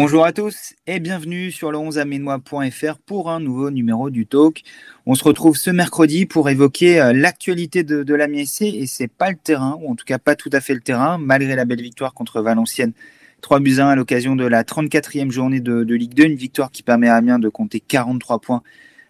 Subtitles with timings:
[0.00, 4.62] Bonjour à tous et bienvenue sur le 11aménois.fr pour un nouveau numéro du Talk.
[5.06, 9.08] On se retrouve ce mercredi pour évoquer euh, l'actualité de, de la MSC et c'est
[9.08, 11.64] pas le terrain, ou en tout cas pas tout à fait le terrain, malgré la
[11.64, 12.92] belle victoire contre Valenciennes
[13.40, 16.84] 3 buts 1 à l'occasion de la 34e journée de, Ligue 2, une victoire qui
[16.84, 18.62] permet à Amiens de compter 43 points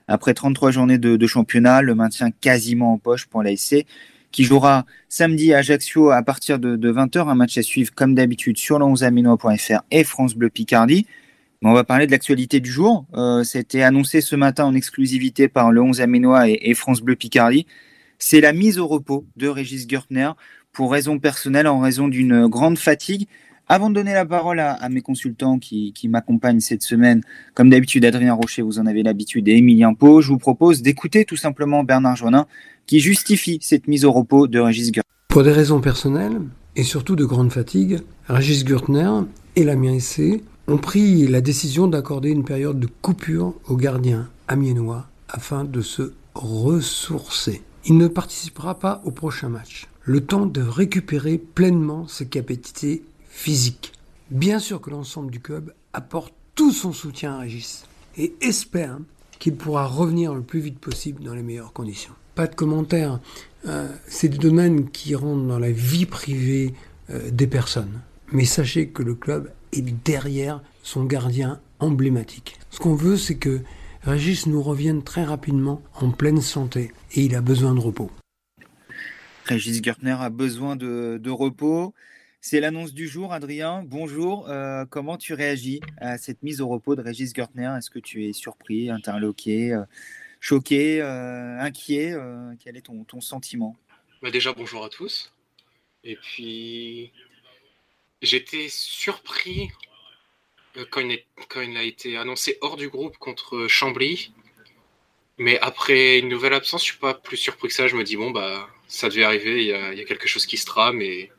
[0.06, 3.84] après 33 journées de, de championnat, le maintien quasiment en poche pour l'ASC
[4.32, 7.28] qui jouera samedi à Ajaccio à partir de, 20h.
[7.28, 11.06] Un match à suivre comme d'habitude sur le 11aminois.fr et France Bleu Picardie.
[11.62, 13.06] on va parler de l'actualité du jour.
[13.14, 17.66] Euh, C'était annoncé ce matin en exclusivité par le 11 Aminois et, France Bleu Picardie.
[18.18, 20.30] C'est la mise au repos de Régis Gertner
[20.72, 23.26] pour raison personnelle, en raison d'une grande fatigue.
[23.70, 28.32] Avant de donner la parole à, mes consultants qui, m'accompagnent cette semaine, comme d'habitude, Adrien
[28.32, 32.16] Rocher, vous en avez l'habitude, et Emilien Pau, je vous propose d'écouter tout simplement Bernard
[32.16, 32.46] Jonin
[32.88, 35.12] qui justifie cette mise au repos de Régis Gurtner.
[35.28, 36.40] Pour des raisons personnelles
[36.74, 39.10] et surtout de grande fatigue, Régis Gurtner
[39.56, 45.06] et l'Amiens SC ont pris la décision d'accorder une période de coupure aux gardiens amiénois
[45.28, 47.62] afin de se ressourcer.
[47.84, 49.86] Il ne participera pas au prochain match.
[50.02, 53.92] Le temps de récupérer pleinement ses capacités physiques.
[54.30, 57.84] Bien sûr que l'ensemble du club apporte tout son soutien à Régis
[58.16, 58.98] et espère
[59.38, 63.18] qu'il pourra revenir le plus vite possible dans les meilleures conditions pas de commentaires.
[63.66, 66.72] Euh, c'est des domaines qui rentrent dans la vie privée
[67.10, 68.00] euh, des personnes.
[68.30, 72.56] Mais sachez que le club est derrière son gardien emblématique.
[72.70, 73.62] Ce qu'on veut, c'est que
[74.02, 78.12] Régis nous revienne très rapidement en pleine santé et il a besoin de repos.
[79.46, 81.92] Régis Gertner a besoin de, repos.
[82.40, 83.82] C'est l'annonce du jour, Adrien.
[83.84, 84.48] Bonjour.
[84.48, 87.74] Euh, comment tu réagis à cette mise au repos de Régis Gertner?
[87.76, 89.76] Est-ce que tu es surpris, interloqué?
[90.40, 93.76] Choqué, euh, inquiet euh, Quel est ton, sentiment?
[94.22, 95.32] Bah Déjà, bonjour à tous.
[96.04, 97.12] Et puis,
[98.22, 99.70] j'étais surpris
[100.76, 104.32] euh, quand il, a été annoncé hors du groupe contre Chambly.
[105.38, 107.86] Mais après une nouvelle absence, je suis pas plus surpris que ça.
[107.86, 110.26] Je me dis, bon, bah, ça devait arriver, il y a, il y a quelque
[110.26, 111.00] chose qui se trame.
[111.00, 111.30] Et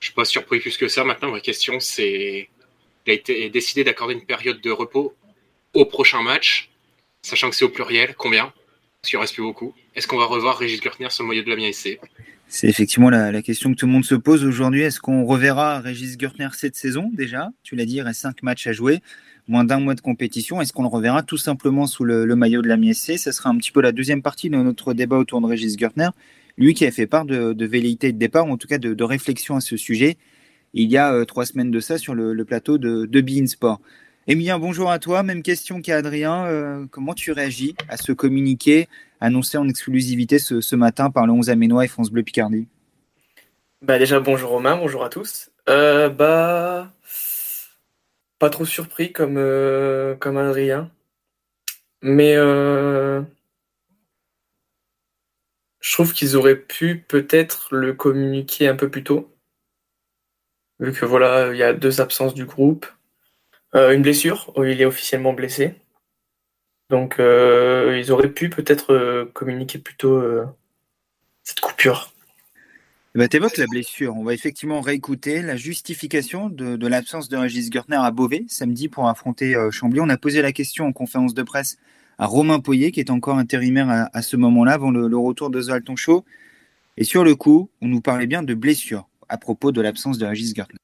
[0.00, 1.04] je suis pas surpris plus que ça.
[1.04, 2.48] Maintenant, ma question, c'est
[3.06, 5.14] il a été décidé d'accorder une période de repos
[5.74, 6.70] au prochain match
[7.26, 8.52] sachant que c'est au pluriel, combien?
[9.00, 9.74] Parce qu'il ne reste plus beaucoup.
[9.94, 11.98] Est-ce qu'on va revoir Régis Gertner sur le moyen de la SC
[12.48, 14.82] C'est effectivement la, question que tout le monde se pose aujourd'hui.
[14.82, 17.10] Est-ce qu'on reverra Régis Gertner cette saison?
[17.12, 19.00] Déjà Tu l'as dit, il reste 5 matchs à jouer,
[19.48, 20.60] moins d'un mois de compétition.
[20.60, 23.56] Est-ce qu'on le reverra tout simplement sous le, maillot de la SC Ce sera un
[23.56, 26.10] petit peu la deuxième partie de notre débat autour de Régis Gertner.
[26.56, 29.04] Lui qui a fait part de, de velléité de départ, ou en tout cas de,
[29.04, 30.16] réflexion à ce sujet,
[30.74, 33.80] il y a euh, trois semaines de ça sur le, plateau de, de Bein Sport.
[34.28, 35.22] Emilien, bonjour à toi.
[35.22, 36.46] Même question qu'à Adrien.
[36.46, 38.88] Euh, comment tu réagis à ce communiqué
[39.20, 42.66] annoncé en exclusivité ce, matin par le 11 Aménois et France Bleu Picardie?
[43.82, 45.52] Bah Déjà, bonjour Romain, bonjour à tous.
[45.68, 46.92] Euh, bah,
[48.40, 50.90] pas trop surpris comme, euh, comme Adrien.
[52.02, 53.22] Mais je
[55.92, 59.32] trouve qu'ils auraient pu peut-être le communiquer un peu plus tôt.
[60.80, 62.86] Vu que voilà, il y a deux absences du groupe.
[63.76, 65.74] Euh, une blessure, où il est officiellement blessé.
[66.88, 70.22] Donc euh, ils auraient pu peut-être euh, communiquer plutôt
[71.42, 72.12] cette coupure.
[73.14, 74.16] Eh ben, tu évoques la blessure.
[74.16, 79.08] On va effectivement réécouter la justification de, l'absence de Régis Gertner à Beauvais samedi pour
[79.08, 80.00] affronter Chambly.
[80.00, 81.76] On a posé la question en conférence de presse
[82.18, 85.96] à Romain Poyer, qui est encore intérimaire à, ce moment-là, avant le, retour de Zoltan
[85.96, 86.24] Show.
[86.96, 90.26] Et sur le coup, on nous parlait bien de blessure à propos de l'absence de
[90.26, 90.78] Régis Gertner.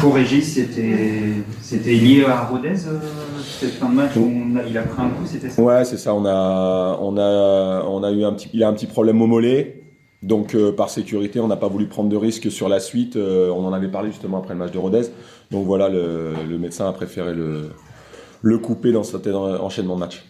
[0.00, 3.00] Pour Régis, c'était lié à Rodez, euh,
[3.42, 4.30] cette fin de match où
[4.68, 5.62] il a pris un coup, c'était ça?
[5.62, 6.14] Ouais, c'est ça.
[6.14, 9.26] On a, on a, on a eu un petit, il a un petit problème au
[9.26, 9.80] mollet.
[10.22, 13.16] Donc, euh, par sécurité, on n'a pas voulu prendre de risques sur la suite.
[13.16, 15.02] Euh, on en avait parlé justement après le match de Rodez.
[15.50, 17.70] Donc voilà, le, le médecin a préféré le,
[18.42, 20.24] le couper dans cet enchaînement de match.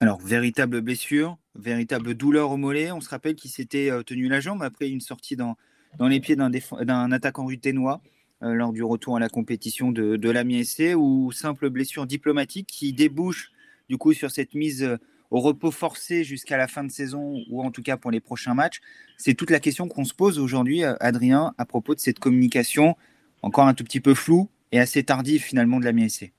[0.00, 2.90] Alors, véritable blessure, véritable douleur au mollet.
[2.92, 5.56] On se rappelle qu'il s'était tenu la jambe après une sortie dans,
[5.98, 8.00] dans les pieds d'un attaquant ruténois.
[8.46, 12.66] Euh, lors du retour à la compétition de, de l'AMI SC ou simple blessure diplomatique
[12.66, 13.50] qui débouche
[13.88, 14.96] du coup sur cette mise euh,
[15.30, 18.54] au repos forcé jusqu'à la fin de saison ou en tout cas pour les prochains
[18.54, 18.80] matchs?
[19.16, 22.96] C'est toute la question qu'on se pose aujourd'hui, euh, Adrien, à propos de cette communication
[23.42, 26.32] encore un tout petit peu floue et assez tardive finalement de l'AMI SC.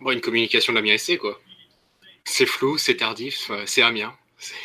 [0.00, 1.40] Bon, une communication de quoi.
[2.24, 4.14] C'est flou, c'est tardif, c'est Amiens.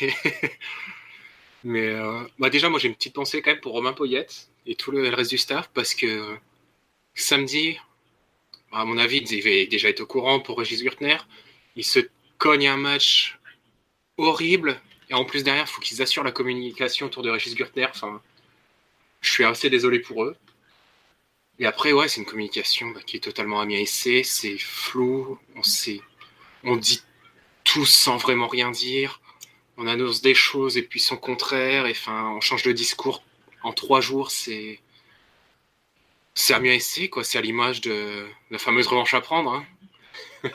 [1.64, 1.94] Mais
[2.38, 5.08] bah déjà, moi j'ai une petite pensée quand même pour Romain Poyette, et tout le,
[5.08, 6.36] reste du staff parce que
[7.14, 7.78] samedi,
[8.72, 11.18] à mon avis, ils devaient déjà être au courant pour Régis Gürtner.
[11.76, 12.00] Ils se
[12.38, 13.38] cognent un match
[14.16, 17.86] horrible et en plus derrière, il faut qu'ils assurent la communication autour de Régis Gürtner.
[17.88, 18.20] Enfin,
[19.20, 20.36] je suis assez désolé pour eux.
[21.58, 25.62] Et après, ouais, c'est une communication bah, qui est totalement Amiens SC, c'est flou, on
[25.62, 26.02] sait,
[26.64, 27.02] on dit
[27.64, 29.20] tout sans vraiment rien dire,
[29.78, 33.22] on annonce des choses et puis son contraire, et enfin, on change de discours
[33.66, 34.78] en trois jours, c'est
[36.34, 39.64] c'est Amiens SC, quoi, c'est à l'image de la fameuse revanche à prendre.
[40.44, 40.50] Hein.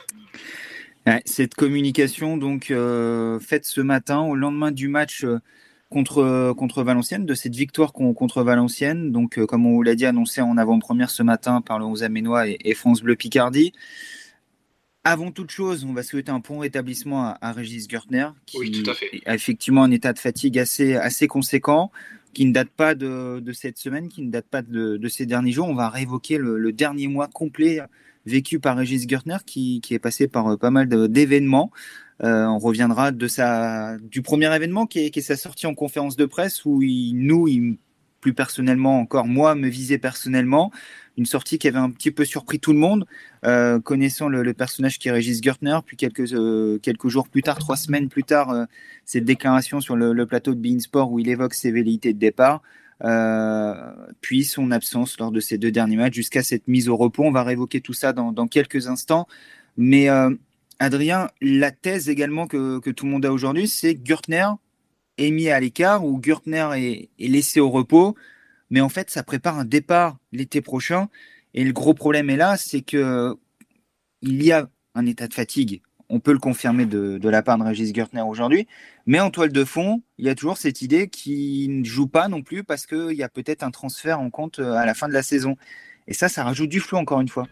[1.26, 5.40] Cette communication donc euh, faite ce matin au lendemain du match euh,
[5.90, 9.10] contre, contre Valenciennes, de cette victoire contre Valenciennes.
[9.10, 12.46] Donc, euh, comme on l'a dit, annoncé en avant-première ce matin par le 11 Aménois
[12.46, 13.72] et, France Bleu Picardie.
[15.02, 18.84] Avant toute chose, on va souhaiter un bon rétablissement à, Régis Gertner, qui
[19.26, 21.90] a effectivement un état de fatigue assez, assez conséquent,
[22.32, 25.68] qui ne date pas de, cette semaine, qui ne date pas de, ces derniers jours.
[25.68, 27.80] On va réévoquer le, dernier mois complet
[28.24, 31.72] vécu par Régis Gertner, qui, qui est passé par euh, pas mal d'événements.
[32.22, 35.74] Euh, on reviendra de sa, du premier événement qui est, qui est, sa sortie en
[35.74, 37.78] conférence de presse où il, nous, il,
[38.22, 40.72] plus personnellement encore, moi, me visait personnellement.
[41.18, 43.04] Une sortie qui avait un petit peu surpris tout le monde,
[43.44, 45.78] euh, connaissant le, personnage qui est Régis Gertner.
[45.84, 48.66] Puis quelques, euh, quelques jours plus tard, trois semaines plus tard,
[49.04, 52.62] cette déclaration sur le, plateau de Beansport où il évoque ses velléités de départ.
[54.22, 57.24] puis son absence lors de ces deux derniers matchs jusqu'à cette mise au repos.
[57.24, 59.26] On va réévoquer tout ça dans, dans quelques instants.
[59.76, 60.08] Mais
[60.82, 64.48] Adrien, la thèse également que, tout le monde a aujourd'hui, c'est Gürtner
[65.18, 68.16] est mis à l'écart ou Gürtner est, laissé au repos,
[68.70, 71.08] mais en fait, ça prépare un départ l'été prochain.
[71.54, 73.36] Et le gros problème est là, c'est que
[74.22, 75.82] il y a un état de fatigue.
[76.08, 78.66] On peut le confirmer de, la part de Régis Gürtner aujourd'hui,
[79.06, 82.28] mais en toile de fond, il y a toujours cette idée qui ne joue pas
[82.28, 85.14] non plus parce qu'il y a peut-être un transfert en compte à la fin de
[85.14, 85.56] la saison.
[86.06, 87.48] Et ça, ça rajoute du flou encore une fois.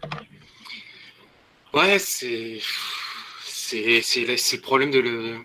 [1.72, 2.60] Ouais, c'est
[3.70, 5.36] c'est le problème de,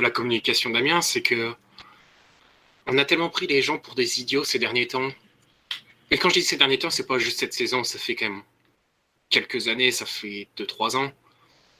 [0.00, 1.54] la communication d'Amiens, c'est que
[2.86, 5.10] on a tellement pris les gens pour des idiots ces derniers temps.
[6.10, 8.28] Et quand je dis ces derniers temps, c'est pas juste cette saison, ça fait quand
[8.28, 8.42] même
[9.28, 11.12] quelques années, ça fait 2-3 ans.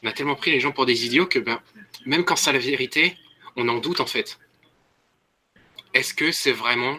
[0.03, 1.63] On a tellement pris les gens pour des idiots que ben,
[2.05, 3.17] même quand c'est la vérité,
[3.57, 4.39] on en doute en fait.
[5.95, 6.99] Est-ce que c'est vraiment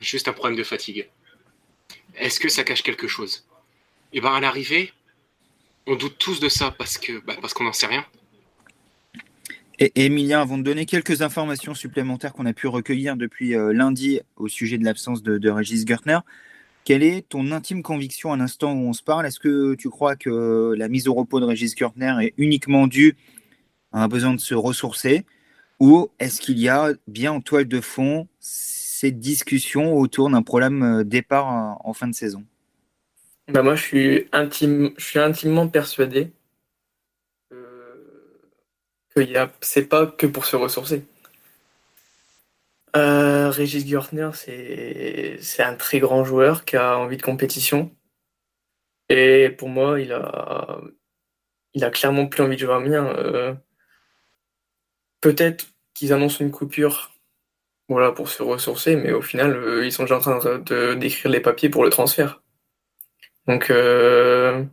[0.00, 1.08] juste un problème de fatigue?
[2.16, 3.46] Est-ce que ça cache quelque chose?
[4.12, 4.92] Et bien à l'arrivée,
[5.86, 8.04] on doute tous de ça parce que bah, parce qu'on n'en sait rien.
[9.80, 14.20] Et Emilien, avant de donner quelques informations supplémentaires qu'on a pu recueillir depuis euh, lundi
[14.36, 16.18] au sujet de l'absence de, Régis Gertner,
[16.84, 19.24] quelle est ton intime conviction à l'instant où on se parle?
[19.26, 23.16] Est-ce que tu crois que la mise au repos de Régis Gertner est uniquement due
[23.92, 25.24] à un besoin de se ressourcer?
[25.78, 30.82] Ou est-ce qu'il y a bien en toile de fond cette discussion autour d'un problème
[30.82, 32.42] euh, départ en fin de saison?
[33.46, 36.32] Bah moi, je suis, intime, je suis intimement persuadé
[39.60, 41.04] c'est pas que pour se ressourcer.
[42.96, 47.94] Euh, Régis Görtner, c'est, un très grand joueur qui a envie de compétition.
[49.08, 50.80] Et pour moi, il a,
[51.74, 53.06] il a clairement plus envie de jouer à Amiens.
[53.06, 53.54] Euh,
[55.20, 57.12] peut-être qu'ils annoncent une coupure
[57.88, 61.30] voilà, pour se ressourcer, mais au final, euh, ils sont déjà en train de, d'écrire
[61.30, 62.42] les papiers pour le transfert.
[63.46, 64.64] Donc, je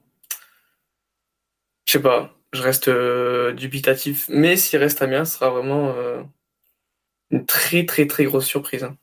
[1.88, 4.26] sais pas, je reste euh, dubitatif.
[4.30, 6.22] Mais s'il reste Amiens, ce sera vraiment euh,
[7.32, 8.84] une très très très grosse surprise.
[8.84, 8.98] Hein.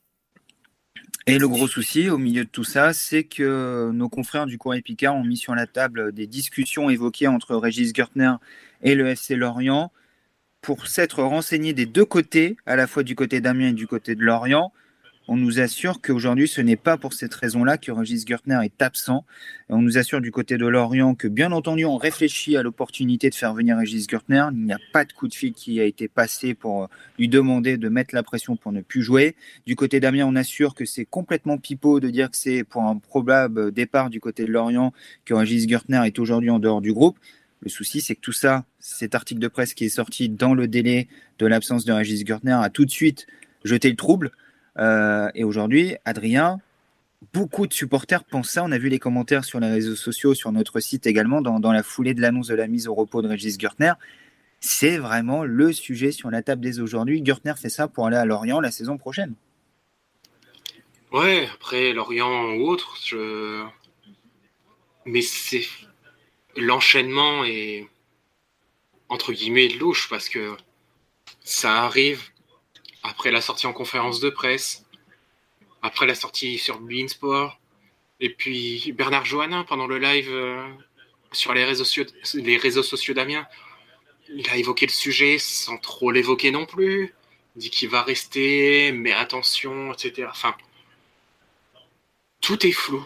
[1.27, 4.83] Et le gros souci au milieu de tout ça, c'est que nos confrères du Courrier
[4.83, 8.35] Picard ont mis sur la table des discussions évoquées entre Régis Gertner
[8.83, 9.93] et le FC Lorient
[10.63, 14.17] pour s'être renseignés des deux côtés, à la fois du côté d'Amiens et du côté
[14.17, 14.73] de Lorient,
[15.29, 19.25] on nous assure qu'aujourd'hui, ce n'est pas pour cette raison-là que Régis Gertner est absent.
[19.69, 23.35] on nous assure du côté de Lorient que, bien entendu, on réfléchit à l'opportunité de
[23.35, 24.47] faire venir Régis Gertner.
[24.53, 26.89] Il n'y a pas de coup de fil qui a été passé pour
[27.19, 29.37] lui demander de mettre la pression pour ne plus jouer.
[29.65, 32.97] Du côté d'Amiens, on assure que c'est complètement pipeau de dire que c'est pour un
[32.99, 34.93] probable départ du côté de Lorient
[35.25, 37.19] que Régis Gertner est aujourd'hui en dehors du groupe.
[37.61, 40.67] Le souci, c'est que tout ça, cet article de presse qui est sorti dans le
[40.67, 41.07] délai
[41.39, 43.29] de l'absence de Régis Gertner, a tout de suite
[43.63, 44.33] jeté le trouble.
[44.79, 46.61] Euh, et aujourd'hui, Adrien,
[47.33, 48.65] beaucoup de supporters pensent ça.
[48.65, 51.83] On a vu les commentaires sur les réseaux sociaux, sur notre site également, dans, la
[51.83, 53.93] foulée de l'annonce de la mise au repos de Régis Gertner.
[54.61, 57.23] C'est vraiment le sujet sur la table dès aujourd'hui.
[57.25, 59.35] Gertner fait ça pour aller à Lorient la saison prochaine.
[61.13, 62.97] Ouais, après Lorient ou autre,
[65.05, 65.65] mais c'est
[66.57, 67.87] l'enchaînement est
[69.09, 70.57] entre guillemets louche parce que
[71.41, 72.23] ça arrive
[73.03, 74.85] après la sortie en conférence de presse,
[75.83, 77.59] après la sortie sur Beansport,
[78.21, 80.65] et puis Bernard Johannin pendant le live euh,
[81.33, 82.05] sur les réseaux, sociaux,
[82.35, 83.47] les d'Amiens,
[84.29, 87.15] il a évoqué le sujet sans trop l'évoquer non plus.
[87.57, 90.29] Dit qu'il va rester, mais attention, etc.
[90.31, 90.57] Enfin,
[92.41, 93.05] tout est flou.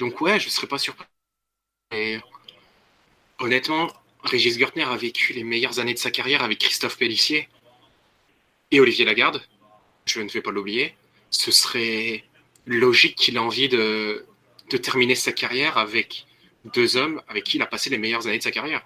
[0.00, 1.06] Donc ouais, je serais pas surpris.
[3.38, 3.88] honnêtement,
[4.24, 7.48] Régis Gertner a vécu les meilleures années de sa carrière avec Christophe Pellissier
[8.70, 9.42] et Olivier Lagarde.
[10.06, 10.94] Je ne vais pas l'oublier.
[11.30, 12.24] Ce serait
[12.66, 14.24] logique qu'il ait envie de,
[14.70, 16.26] de terminer sa carrière avec
[16.74, 18.82] deux hommes avec qui il a passé les meilleures années de sa carrière.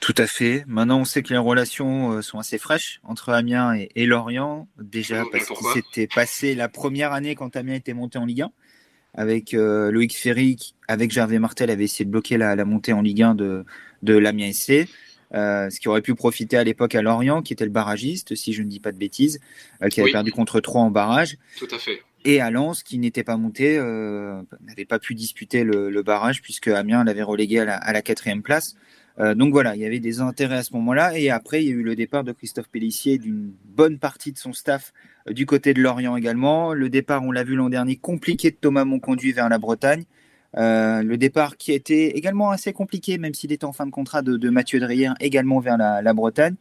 [0.00, 0.64] Tout à fait.
[0.66, 4.68] Maintenant, on sait que les relations euh, sont assez fraîches entre Amiens et, Lorient.
[4.78, 8.52] Déjà, parce qu'il s'était passé la première année quand Amiens était monté en Ligue 1
[9.14, 13.22] avec euh, Loïc Ferry, avec Gervais Martel, avait essayé de bloquer la, montée en Ligue
[13.22, 13.64] 1 de,
[14.02, 14.88] de l'Amiens SC.
[15.32, 18.52] Euh, ce qui aurait pu profiter à l'époque à Lorient, qui était le barragiste, si
[18.52, 19.40] je ne dis pas de bêtises,
[19.90, 21.36] qui avait perdu contre 3 en barrage.
[21.58, 22.02] Tout à fait.
[22.24, 27.04] Et à Lens, qui n'était pas monté, n'avait pas pu disputer le, barrage, puisque Amiens
[27.04, 28.76] l'avait relégué à la, quatrième place.
[29.20, 31.16] Euh, donc voilà, il y avait des intérêts à ce moment-là.
[31.18, 34.38] Et après, il y a eu le départ de Christophe Pellissier, d'une bonne partie de
[34.38, 34.92] son staff
[35.28, 36.74] euh, du côté de Lorient également.
[36.74, 40.04] Le départ, on l'a vu l'an dernier, compliqué de Thomas Monconduit vers la Bretagne.
[40.56, 43.90] Euh, le départ qui a été également assez compliqué, même s'il était en fin de
[43.90, 46.54] contrat de, Mathieu Dreyer, également vers la, Bretagne.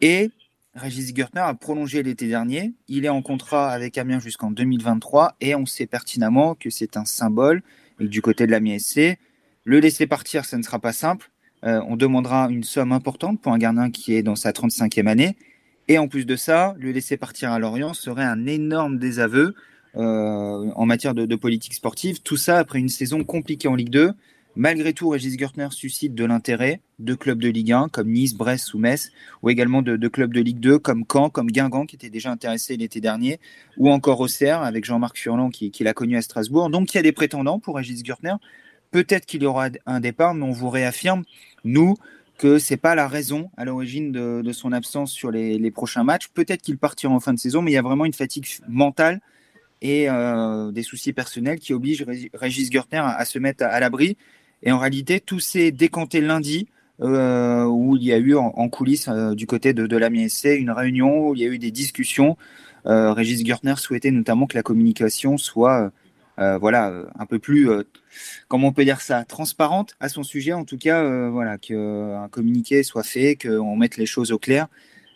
[0.00, 0.30] Et
[0.74, 2.72] Régis Gertner a prolongé l'été dernier.
[2.88, 7.04] Il est en contrat avec Amiens jusqu'en 2023 et on sait pertinemment que c'est un
[7.04, 7.62] symbole
[8.00, 9.18] et du côté de l'Amiens SC,
[9.64, 11.30] le laisser partir, ça ne sera pas simple.
[11.64, 15.36] Euh, on demandera une somme importante pour un gardien qui est dans sa 35e année.
[15.88, 19.54] Et en plus de ça, le laisser partir à Lorient serait un énorme désaveu
[19.94, 22.20] en matière de, politique sportive.
[22.22, 24.12] Tout ça après une saison compliquée en Ligue 2.
[24.56, 28.74] Malgré tout, Régis Gertner suscite de l'intérêt de clubs de Ligue 1 comme Nice, Brest
[28.74, 32.10] ou Metz, ou également de, clubs de Ligue 2 comme Caen, comme Guingamp qui était
[32.10, 33.38] déjà intéressé l'été dernier,
[33.76, 36.70] ou encore Auxerre avec Jean-Marc Furlan qui, qui l'a connu à Strasbourg.
[36.70, 38.34] Donc il y a des prétendants pour Régis Gertner.
[38.90, 41.22] Peut-être qu'il y aura un départ, mais on vous réaffirme,
[41.64, 41.94] nous,
[42.38, 46.28] que c'est pas la raison à l'origine de, son absence sur les, prochains matchs.
[46.28, 49.20] Peut-être qu'il partira en fin de saison, mais il y a vraiment une fatigue mentale
[49.82, 52.04] et euh, des soucis personnels qui obligent
[52.34, 54.16] Régis Gertner à, se mettre à, l'abri.
[54.62, 56.68] Et en réalité, tout s'est décanté lundi,
[57.00, 60.46] euh, où il y a eu en, coulisses euh, du côté de, de l'Amiens SC
[60.58, 62.36] une réunion où il y a eu des discussions.
[62.84, 65.92] Régis Gertner souhaitait notamment que la communication soit
[66.38, 67.68] voilà, un peu plus,
[68.46, 70.54] comment on peut dire ça, transparente à son sujet.
[70.54, 74.68] En tout cas, voilà, qu'un communiqué soit fait, qu'on mette les choses au clair.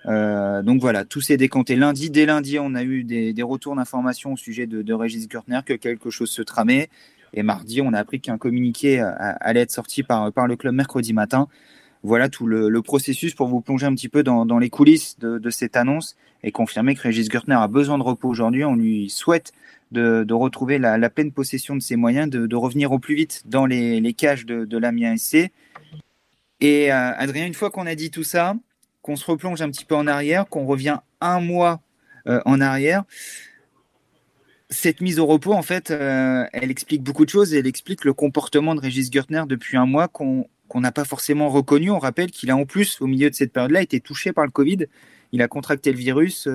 [0.06, 2.10] Donc voilà, tout s'est décanté lundi.
[2.10, 6.10] Dès lundi, on a eu des, retours d'informations au sujet de, Régis Gertner, que quelque
[6.10, 6.88] chose se tramait.
[7.34, 11.48] Et mardi, on a appris qu'un communiqué allait être sorti par, le club mercredi matin.
[12.02, 15.50] Voilà tout le, processus pour vous plonger un petit peu dans, les coulisses de, de,
[15.50, 18.64] cette annonce et confirmer que Régis Gertner a besoin de repos aujourd'hui.
[18.64, 19.52] On lui souhaite
[19.92, 24.12] de, retrouver la, pleine possession de ses moyens, de, revenir au plus vite dans les,
[24.14, 25.50] cages de, de l'Amiens SC.
[26.60, 28.54] Et euh, Adrien, une fois qu'on a dit tout ça,
[29.02, 31.80] qu'on se replonge un petit peu en arrière, qu'on revient un mois
[32.26, 33.04] euh, en arrière,
[34.70, 38.14] cette mise au repos, en fait, euh, elle explique beaucoup de choses elle explique le
[38.14, 41.90] comportement de Régis Gertner depuis un mois qu'on n'a pas forcément reconnu.
[41.90, 44.50] On rappelle qu'il a en plus, au milieu de cette période-là, été touché par le
[44.50, 44.86] Covid.
[45.32, 46.48] Il a contracté le virus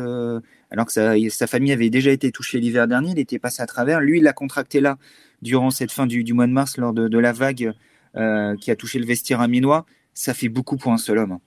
[0.71, 0.91] alors que
[1.29, 4.01] sa, famille avait déjà été touchée l'hiver dernier, il était passé à travers.
[4.01, 4.97] Lui, il l'a contracté là,
[5.41, 7.73] durant cette fin du, mois de mars, lors de, la vague
[8.15, 9.85] euh, qui a touché le vestiaire aminois.
[10.13, 11.39] Ça fait beaucoup pour un seul homme.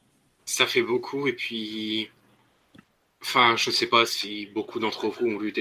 [0.51, 2.11] Ça fait beaucoup, et puis.
[3.23, 5.53] Enfin, je ne sais pas si beaucoup d'entre vous ont lu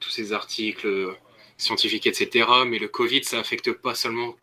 [0.00, 1.14] tous ces articles
[1.58, 2.48] scientifiques, etc.
[2.66, 4.34] Mais le Covid, ça affecte pas seulement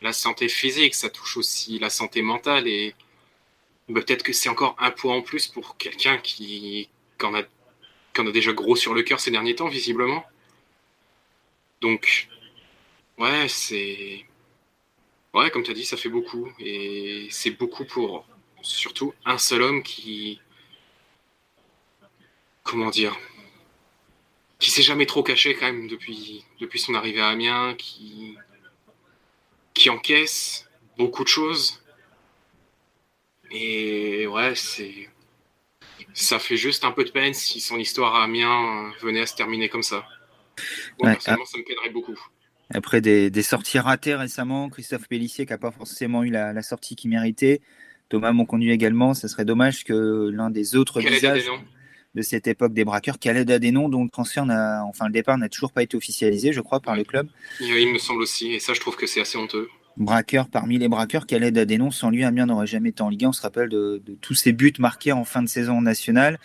[0.00, 2.66] la santé physique, ça touche aussi la santé mentale.
[2.66, 2.94] Et
[3.92, 7.42] peut-être que c'est encore un point en plus pour quelqu'un qui, qui en a
[8.16, 10.24] qu'on a déjà gros sur le cœur ces derniers temps, visiblement.
[11.82, 12.28] Donc,
[13.18, 14.24] ouais, c'est.
[15.34, 16.50] Ouais, comme tu as dit, ça fait beaucoup.
[16.58, 18.26] Et c'est beaucoup pour
[18.62, 20.40] surtout un seul homme qui.
[22.62, 23.16] Comment dire
[24.58, 28.36] Qui s'est jamais trop caché quand même depuis, depuis son arrivée à Amiens, qui.
[29.74, 31.82] qui encaisse beaucoup de choses.
[33.50, 35.08] Et ouais, c'est
[36.14, 39.34] ça fait juste un peu de peine si son histoire à Amiens venait à se
[39.34, 40.06] terminer comme ça.
[41.00, 42.18] personnellement, ça me peinerait beaucoup.
[42.72, 47.10] Après des, sorties ratées récemment, Christophe Pellissier qui n'a pas forcément eu la, sortie qu'il
[47.10, 47.60] méritait,
[48.10, 51.50] Thomas Monconduit également, ça serait dommage que l'un des autres visages
[52.14, 54.44] de cette époque des braqueurs, Khaled Adenon, dont le transfert
[54.84, 57.28] enfin le départ n'a toujours pas été officialisé, je crois, par le club.
[57.60, 60.88] il me semble aussi, et ça je trouve que c'est assez honteux braqueur parmi les
[60.88, 63.28] braqueurs, à dénoncer Sans lui, Amiens n'aurait jamais été en Ligue 1.
[63.28, 66.38] On se rappelle de, tous ses buts marqués en fin de saison nationale.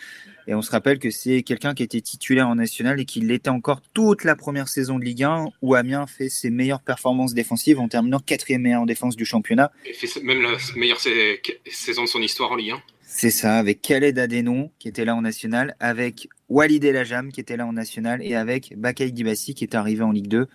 [0.48, 3.50] Et on se rappelle que c'est quelqu'un qui était titulaire en national et qui l'était
[3.50, 7.80] encore toute la première saison de Ligue 1 où Amiens fait ses meilleures performances défensives
[7.80, 9.72] en terminant quatrième meilleure défense du championnat.
[9.86, 12.82] Il fait même la meilleure saison de son histoire en Ligue 1.
[13.08, 17.40] C'est ça, avec Khaled Adénon qui était là en national, avec Walid El Ajam qui
[17.40, 20.46] était là en national et avec Bakay Dibassi qui est arrivé en Ligue 2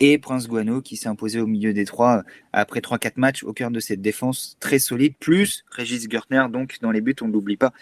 [0.00, 3.70] et Prince Guano qui s'est imposé au milieu des trois après 3-4 matchs au cœur
[3.70, 7.56] de cette défense très solide, plus Régis Gertner, donc dans les buts, on ne l'oublie
[7.56, 7.72] pas,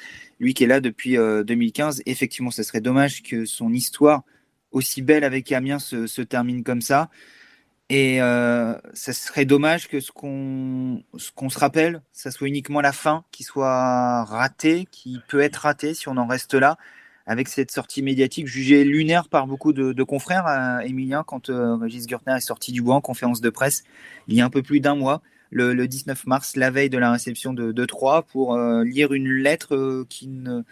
[0.40, 2.02] lui qui est là depuis 2015.
[2.06, 4.22] Effectivement, ce serait dommage que son histoire
[4.76, 7.10] aussi belle avec Amiens se, termine comme ça.
[7.88, 11.04] Et euh, ça serait dommage que ce qu'on
[11.36, 15.94] qu'on se rappelle, ça soit uniquement la fin qui soit ratée, qui peut être ratée
[15.94, 16.78] si on en reste là,
[17.26, 22.06] avec cette sortie médiatique jugée lunaire par beaucoup de, confrères, euh, Emilien, quand euh, Régis
[22.06, 23.84] Gürtner est sorti du bois en conférence de presse
[24.28, 27.12] il y a un peu plus d'un mois, le, 19 mars, la veille de la
[27.12, 30.62] réception de, de Troyes, pour lire une lettre qui ne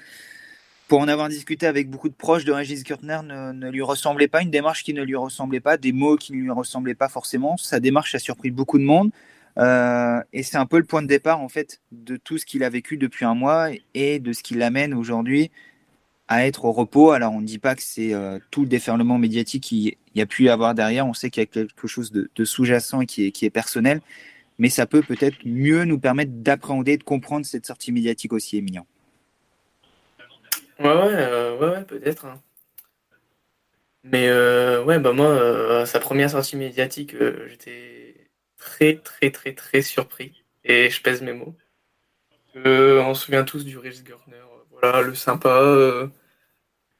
[0.88, 4.42] pour en avoir discuté avec beaucoup de proches de Régis Kurtner, ne, lui ressemblait pas,
[4.42, 7.56] une démarche qui ne lui ressemblait pas, des mots qui ne lui ressemblaient pas forcément.
[7.56, 9.10] Sa démarche a surpris beaucoup de monde.
[9.56, 12.64] Euh, et c'est un peu le point de départ en fait de tout ce qu'il
[12.64, 15.52] a vécu depuis un mois et de ce qui l'amène aujourd'hui
[16.28, 17.10] à être au repos.
[17.10, 20.26] Alors on ne dit pas que c'est euh, tout le déferlement médiatique qu'il y a
[20.26, 21.06] pu y avoir derrière.
[21.06, 24.00] On sait qu'il y a quelque chose de, sous-jacent et qui est, personnel,
[24.58, 28.72] mais ça peut peut-être mieux nous permettre d'appréhender, de comprendre cette sortie médiatique aussi, ouais,
[30.80, 32.26] euh, ouais, ouais, peut-être.
[32.26, 32.40] Hein.
[34.02, 37.14] Mais euh, ouais, bah moi, sa première sortie médiatique,
[37.48, 38.28] j'étais
[38.58, 40.44] très, très, très, très surpris.
[40.64, 41.54] Et je pèse mes mots.
[42.54, 44.36] On se souvient tous du Rich Gurner,
[44.70, 46.08] voilà, le sympa,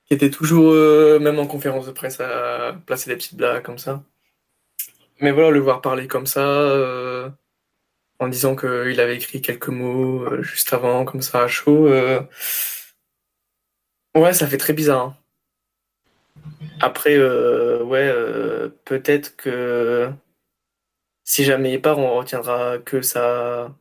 [0.06, 0.73] qui était toujours,
[1.20, 4.02] même en conférence de presse, à placer des petites blagues comme ça.
[5.20, 7.32] Mais voilà, le voir parler comme ça,
[8.18, 11.88] en disant qu'il avait écrit quelques mots juste avant, comme ça, à chaud.
[14.14, 15.02] Ouais, ça fait très bizarre.
[15.02, 15.16] Hein.
[16.80, 20.11] Après, euh, ouais, euh, peut-être que
[21.25, 23.75] si jamais il part, on retiendra que ça.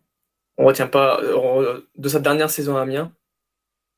[0.58, 1.20] On retient pas.
[1.98, 3.12] De sa dernière saison à Amiens,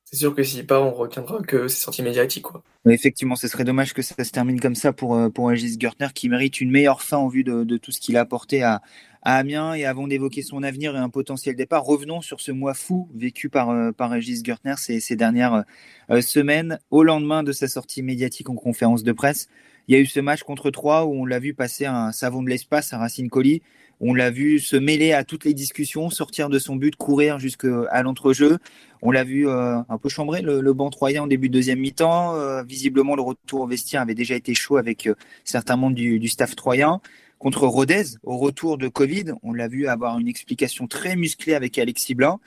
[0.05, 2.43] c'est sûr que s'il part, on retiendra que c'est sorti médiatique.
[2.43, 2.63] Quoi.
[2.88, 6.07] effectivement, ce serait dommage que ça se termine comme ça pour, euh, pour Agis Gertner
[6.13, 8.81] qui mérite une meilleure fin en vue de, de tout ce qu'il a apporté à,
[9.24, 9.74] Amiens.
[9.74, 13.50] Et avant d'évoquer son avenir et un potentiel départ, revenons sur ce mois fou vécu
[13.50, 15.63] par, euh, par Régis Gertner ces, ces dernières
[16.11, 16.79] euh, semaines.
[16.91, 19.48] Au lendemain de sa sortie médiatique en conférence de presse,
[19.87, 22.44] il y a eu ce match contre Troyes où on l'a vu passer un savon
[22.44, 23.63] de l'espace à Racine Colli.
[24.01, 28.03] On l'a vu se mêler à toutes les discussions, sortir de son but, courir jusqu'à
[28.03, 28.58] l'entrejeu.
[29.01, 32.64] On l'a vu euh, un peu chambrer le, banc troyen en début de deuxième mi-temps.
[32.64, 35.10] visiblement, le retour au vestiaire avait déjà été chaud avec
[35.44, 37.00] certains membres du staff troyen
[37.40, 39.34] contre Rodez au retour de Covid.
[39.44, 42.40] On l'a vu avoir une explication très musclée avec Alexis Blanc.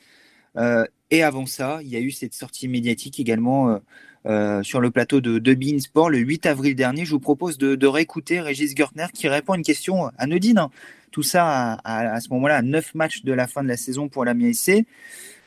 [1.13, 3.79] Euh, et avant ça, il y a eu cette sortie médiatique également euh,
[4.27, 7.05] euh, sur le plateau de, de Sport le 8 avril dernier.
[7.05, 10.59] Je vous propose de, réécouter Régis Gertner qui répond à une question anodine.
[10.59, 10.71] Hein.
[11.11, 14.25] Tout ça à, ce moment-là, à 9 matchs de la fin de la saison pour
[14.25, 14.85] l'Amiens SC.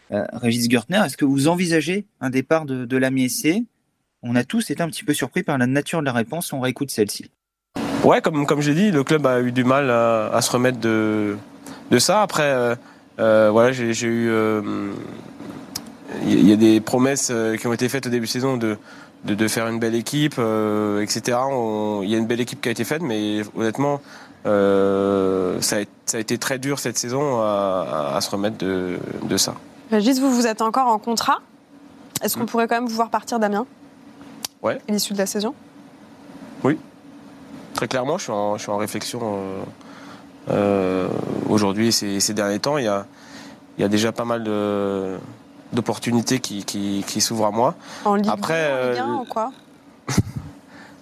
[0.10, 3.64] Régis Gertner, est-ce que vous envisagez un départ de, de SC
[4.24, 6.52] On a tous été un petit peu surpris par la nature de la réponse.
[6.52, 7.30] On réécoute celle-ci.
[8.04, 11.38] Ouais, comme, comme j'ai dit, le club a eu du mal à, se remettre de,
[11.92, 12.24] de ça.
[12.24, 12.76] Après, euh,
[13.20, 14.32] euh, voilà, j'ai eu.
[16.26, 18.78] Il euh, y a des promesses qui ont été faites au début de saison de,
[19.26, 20.40] de, faire une belle équipe,
[21.02, 21.38] etc.
[22.04, 24.02] Il y a une belle équipe qui a été faite, mais honnêtement,
[24.44, 29.38] ça, a, ça, a, été très dur cette saison à, à se remettre de, de
[29.38, 29.56] ça.
[29.92, 31.40] Régis, vous, vous êtes encore en contrat.
[32.24, 32.48] Est-ce qu'on mm.
[32.48, 33.66] pourrait quand même vous voir partir d'Amiens
[34.62, 34.80] Ouais.
[34.88, 35.54] À l'issue de la saison?
[36.64, 36.78] Oui.
[37.74, 39.64] Très clairement, je suis en, je suis en réflexion euh,
[40.52, 41.08] euh,
[41.50, 42.78] aujourd'hui ces, ces, derniers temps.
[42.78, 43.06] Il y a,
[43.78, 44.44] il y a déjà pas mal
[45.74, 47.76] d'opportunités qui, qui, qui s'ouvrent à moi.
[48.06, 49.52] En Ligue Après, en Ligue 1 ou quoi?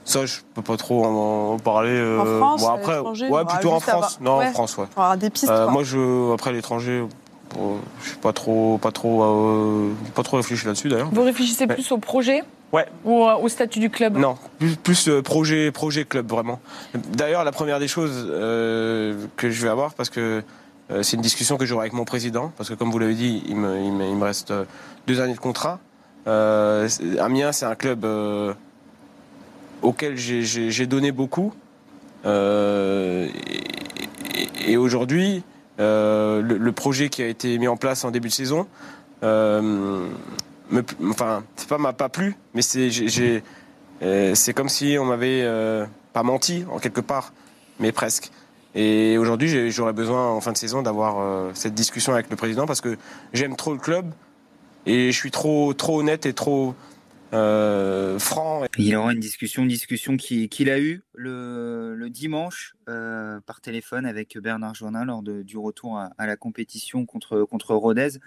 [0.05, 2.01] Ça, je peux pas trop en, parler.
[2.19, 4.19] En France, bon, après, ouais, plutôt en France.
[4.21, 4.85] Non, en France, ouais.
[4.95, 5.49] avoir des pistes.
[5.49, 7.05] Euh, moi, je, après l'étranger,
[8.01, 11.09] je suis pas trop, pas trop, euh, pas trop réfléchi là-dessus d'ailleurs.
[11.11, 12.85] Vous réfléchissez plus au projet Ouais.
[13.03, 14.15] Ou euh, au statut du club?
[14.17, 16.59] Non, plus, plus euh, projet, projet club vraiment.
[16.93, 20.43] D'ailleurs, la première des choses que je vais avoir, parce que
[20.89, 23.55] c'est une discussion que j'aurai avec mon président, parce que comme vous l'avez dit, il
[23.55, 24.53] me, reste
[25.05, 25.79] deux années de contrat.
[26.25, 28.05] Amiens, c'est un club
[29.81, 31.53] auquel j'ai donné beaucoup.
[32.25, 33.29] et,
[34.77, 35.43] aujourd'hui,
[35.79, 38.67] euh, le, projet qui a été mis en place en début de saison,
[39.23, 40.09] euh,
[40.69, 42.61] me, enfin, c'est pas m'a pas plu, mais
[44.01, 45.47] euh, c'est comme si on m'avait
[46.11, 47.31] pas menti en quelque part,
[47.79, 48.29] mais presque.
[48.75, 52.81] Et aujourd'hui, j'aurais besoin en fin de saison d'avoir cette discussion avec le président parce
[52.81, 52.97] que
[53.33, 54.13] j'aime trop le club
[54.85, 56.75] et je suis trop trop honnête et trop
[57.33, 58.65] euh, franc.
[58.77, 64.73] Il aura une discussion, discussion qu'il a eue le, dimanche euh, par téléphone avec Bernard
[64.73, 68.17] Journin lors du retour à, la compétition contre, contre Rodez.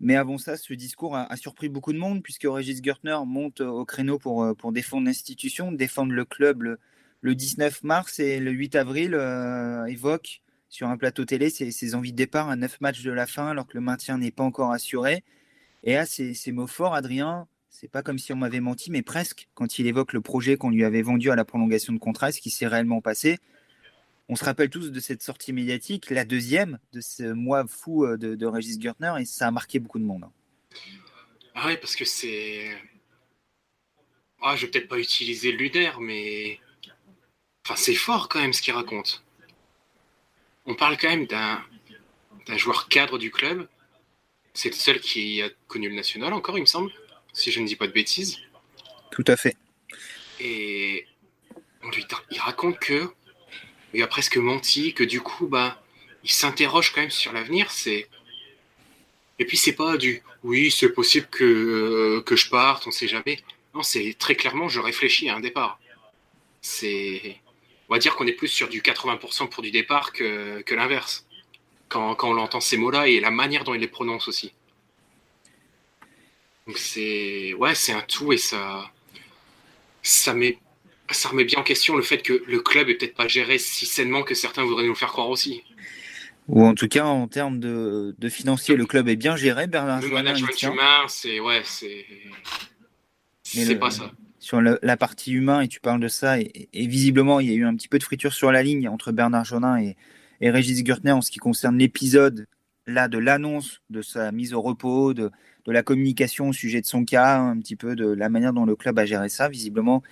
[0.00, 3.84] Mais avant ça, ce discours a, surpris beaucoup de monde puisque Régis Gertner monte au
[3.84, 6.78] créneau pour, pour défendre l'institution, défendre le club,
[7.22, 9.14] 19 mars et le 8 avril
[9.88, 13.48] évoquent sur un plateau télé ses, envies de départ à 9 matchs de la fin
[13.48, 15.24] alors que le maintien n'est pas encore assuré.
[15.84, 19.48] Et là, ces, mots forts, Adrien, c'est pas comme si on m'avait menti, mais presque,
[19.54, 22.40] quand il évoque le projet qu'on lui avait vendu à la prolongation de contrat, ce
[22.40, 23.38] qui s'est réellement passé.
[24.28, 28.18] On se rappelle tous de cette sortie médiatique, la deuxième de ce mois fou euh,
[28.18, 30.24] de, Régis Gertner, et ça a marqué beaucoup de monde.
[30.24, 30.32] Hein.
[31.54, 32.76] Ah oui, parce que c'est.
[34.42, 36.60] Ah, je vais peut-être pas utiliser lunaire, mais.
[37.68, 39.22] Enfin, c'est fort quand même ce qu'il raconte.
[40.64, 43.68] On parle quand même d'un joueur cadre du club.
[44.54, 46.90] C'est le seul qui a connu le national encore, il me semble,
[47.34, 48.38] si je ne dis pas de bêtises.
[49.10, 49.54] Tout à fait.
[50.40, 51.06] Et
[51.82, 53.10] on lui, il raconte que
[53.92, 55.82] il a presque menti, que du coup, bah,
[56.24, 57.70] il s'interroge quand même sur l'avenir.
[57.70, 58.08] C'est
[59.38, 63.42] et puis c'est pas du oui, c'est possible que, que je parte, on sait jamais.
[63.74, 65.78] Non, c'est très clairement, je réfléchis à un départ.
[66.62, 67.42] C'est
[67.88, 71.26] on va dire qu'on est plus sur du 80% pour du départ que, que l'inverse.
[71.88, 74.52] Quand, quand, on entend ces mots-là et la manière dont il les prononce aussi.
[76.66, 78.90] Donc c'est ouais, c'est un tout et ça
[80.02, 80.58] ça met
[81.10, 83.86] ça remet bien en question le fait que le club est peut-être pas géré si
[83.86, 85.62] sainement que certains voudraient nous le faire croire aussi.
[86.48, 89.66] Ou en tout cas en termes de, de financier, le club est bien géré.
[89.66, 92.04] Bernard le management humain, c'est ouais, c'est
[93.42, 94.12] c'est pas ça
[94.48, 97.66] sur la partie humain, et tu parles de ça, et, visiblement, il y a eu
[97.66, 99.94] un petit peu de friture sur la ligne entre Bernard Jonin et,
[100.40, 102.46] Régis Gertner en ce qui concerne l'épisode
[102.86, 105.30] là de l'annonce de sa mise au repos, de,
[105.66, 108.74] la communication au sujet de son cas, un petit peu de la manière dont le
[108.74, 109.50] club a géré ça.
[109.50, 110.02] Visiblement,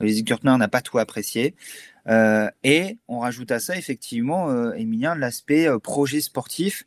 [0.00, 1.54] Régis Gertner n'a pas tout apprécié.
[2.08, 6.84] Euh, et on rajoute à ça effectivement, euh, Emilien, l'aspect euh, projet sportif.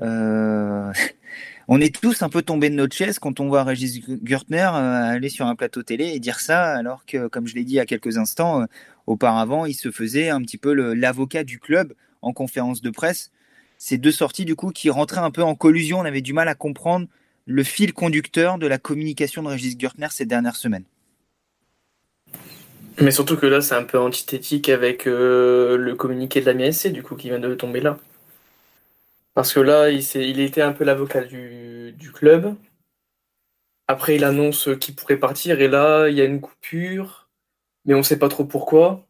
[0.00, 0.90] Euh,
[1.68, 5.14] on est tous un peu tombés de notre chaise quand on voit Régis Gürtner euh,
[5.14, 7.76] aller sur un plateau télé et dire ça, alors que, comme je l'ai dit il
[7.76, 8.66] y a quelques instants, euh,
[9.06, 13.30] auparavant, il se faisait un petit peu l'avocat du club en conférence de presse.
[13.76, 16.48] Ces deux sorties, du coup, qui rentraient un peu en collusion, on avait du mal
[16.48, 17.06] à comprendre
[17.44, 20.84] le fil conducteur de la communication de Régis Gürtner ces dernières semaines.
[23.00, 26.88] Mais surtout que là, c'est un peu antithétique avec euh, le communiqué de la MSC,
[26.88, 27.98] du coup, qui vient de tomber là.
[29.38, 32.56] Parce que là, il, était un peu l'avocat du, club.
[33.86, 35.60] Après, il annonce qu'il pourrait partir.
[35.60, 37.30] Et là, il y a une coupure.
[37.84, 39.06] Mais on ne sait pas trop pourquoi.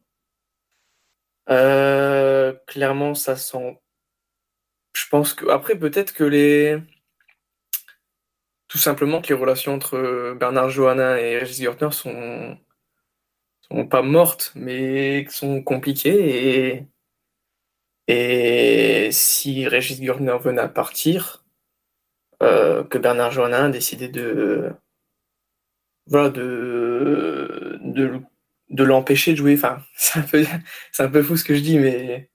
[1.48, 3.80] Euh, clairement, ça sent.
[4.92, 5.48] Je pense que.
[5.48, 6.78] Après, peut-être que les.
[8.68, 12.58] Tout simplement que les relations entre Bernard Johanna et Régis Gertner sont.
[13.62, 16.74] sont pas mortes, mais sont compliquées.
[16.74, 16.86] Et
[18.08, 21.44] et si Régis Gurner venait à partir,
[22.42, 24.72] euh, que Bernard Joannin a décidé de,
[26.06, 29.54] voilà, de, de, l'empêcher de jouer.
[29.54, 30.44] Enfin, c'est un, peu,
[30.92, 32.30] c'est un peu fou ce que je dis, mais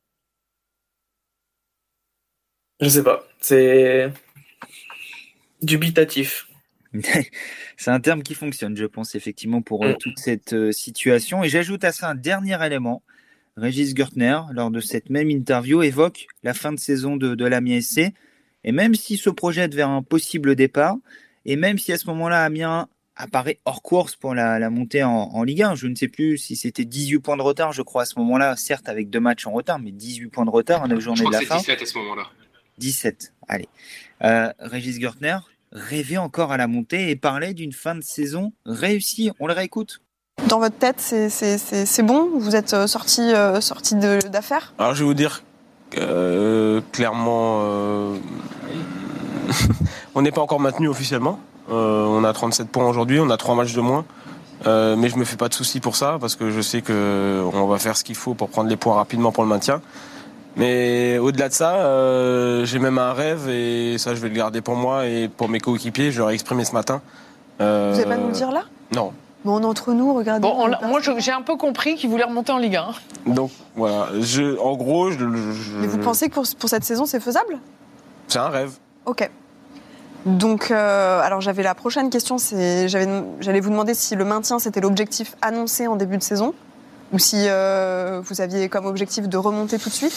[2.80, 3.28] je sais pas.
[3.40, 4.12] C'est
[5.62, 6.48] dubitatif.
[7.78, 9.98] c'est un terme qui fonctionne, je pense, effectivement, pour euh, mm.
[9.98, 11.44] toute cette euh, situation.
[11.44, 13.02] Et j'ajoute à ça un dernier élément
[13.56, 17.82] Régis Gertner, lors de cette même interview, évoque la fin de saison de, de l'Amiens
[17.82, 18.14] SC.
[18.64, 20.98] Et même s'il se projette vers un possible départ,
[21.46, 25.62] et même si à ce moment-là, Amiens apparaît hors course pour la, montée en, Ligue
[25.62, 28.18] 1, je ne sais plus si c'était 18 points de retard, je crois, à ce
[28.20, 31.26] moment-là, certes avec deux matchs en retard, mais 18 points de retard en 9 journées
[31.26, 31.58] de la fin.
[31.58, 32.24] 17 à ce moment-là.
[32.80, 33.68] 17, allez.
[34.24, 35.38] Euh, Régis Gertner
[35.72, 39.32] rêvait encore à la montée et parlait d'une fin de saison réussie.
[39.40, 40.02] On le réécoute
[40.54, 45.06] dans votre tête, c'est bon Vous êtes euh, sorti, euh, sorti d'affaires Alors je vais
[45.08, 45.42] vous dire
[45.98, 47.60] euh, clairement,
[50.16, 51.40] on n'est pas encore maintenu officiellement.
[51.70, 54.06] on a 37 points aujourd'hui, on a 3 matchs de moins.
[54.66, 57.80] mais je me fais pas de soucis pour ça parce que je sais qu'on va
[57.80, 59.82] faire ce qu'il faut pour prendre les points rapidement pour le maintien.
[60.56, 64.76] Mais au-delà de ça, j'ai même un rêve et ça je vais le garder pour
[64.76, 66.12] moi et pour mes coéquipiers.
[66.12, 67.02] Je leur ai exprimé ce matin.
[67.58, 68.66] Vous n'allez pas nous le dire là?
[68.96, 69.14] Non.
[69.46, 70.42] Bon, entre nous, regardez.
[70.42, 73.34] Bon, moi, j'ai un peu compris qu'il voulait remonter en Ligue 1.
[73.34, 74.08] Donc, voilà.
[74.22, 75.26] Je, en gros, je,
[75.80, 77.60] Mais vous pensez que pour, pour cette saison, c'est faisable?
[78.28, 78.72] C'est un rêve.
[79.06, 79.30] Ok.
[80.26, 84.80] Donc, euh, alors j'avais la prochaine question, c'est j'allais vous demander si le maintien c'était
[84.80, 86.54] l'objectif annoncé en début de saison,
[87.12, 90.14] ou si euh, vous aviez comme objectif de remonter tout de suite.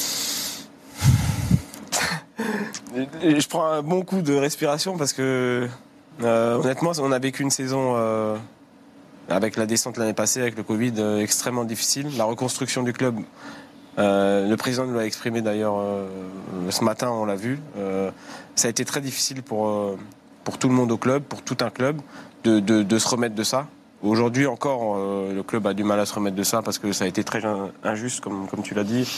[2.94, 5.68] je prends un bon coup de respiration parce que
[6.22, 7.96] euh, honnêtement, on a vécu une saison
[9.28, 12.16] avec la descente l'année passée, avec le Covid, euh, extrêmement difficile.
[12.16, 13.18] La reconstruction du club,
[13.98, 16.06] euh, le président nous l'a exprimé d'ailleurs euh,
[16.70, 17.58] ce matin, on l'a vu.
[18.54, 19.96] ça a été très difficile pour,
[20.44, 22.00] pour tout le monde au club, pour tout un club,
[22.44, 23.66] de, de, se remettre de ça.
[24.02, 27.04] aujourd'hui encore, le club a du mal à se remettre de ça parce que ça
[27.04, 27.42] a été très
[27.82, 29.08] injuste, comme, comme tu l'as dit.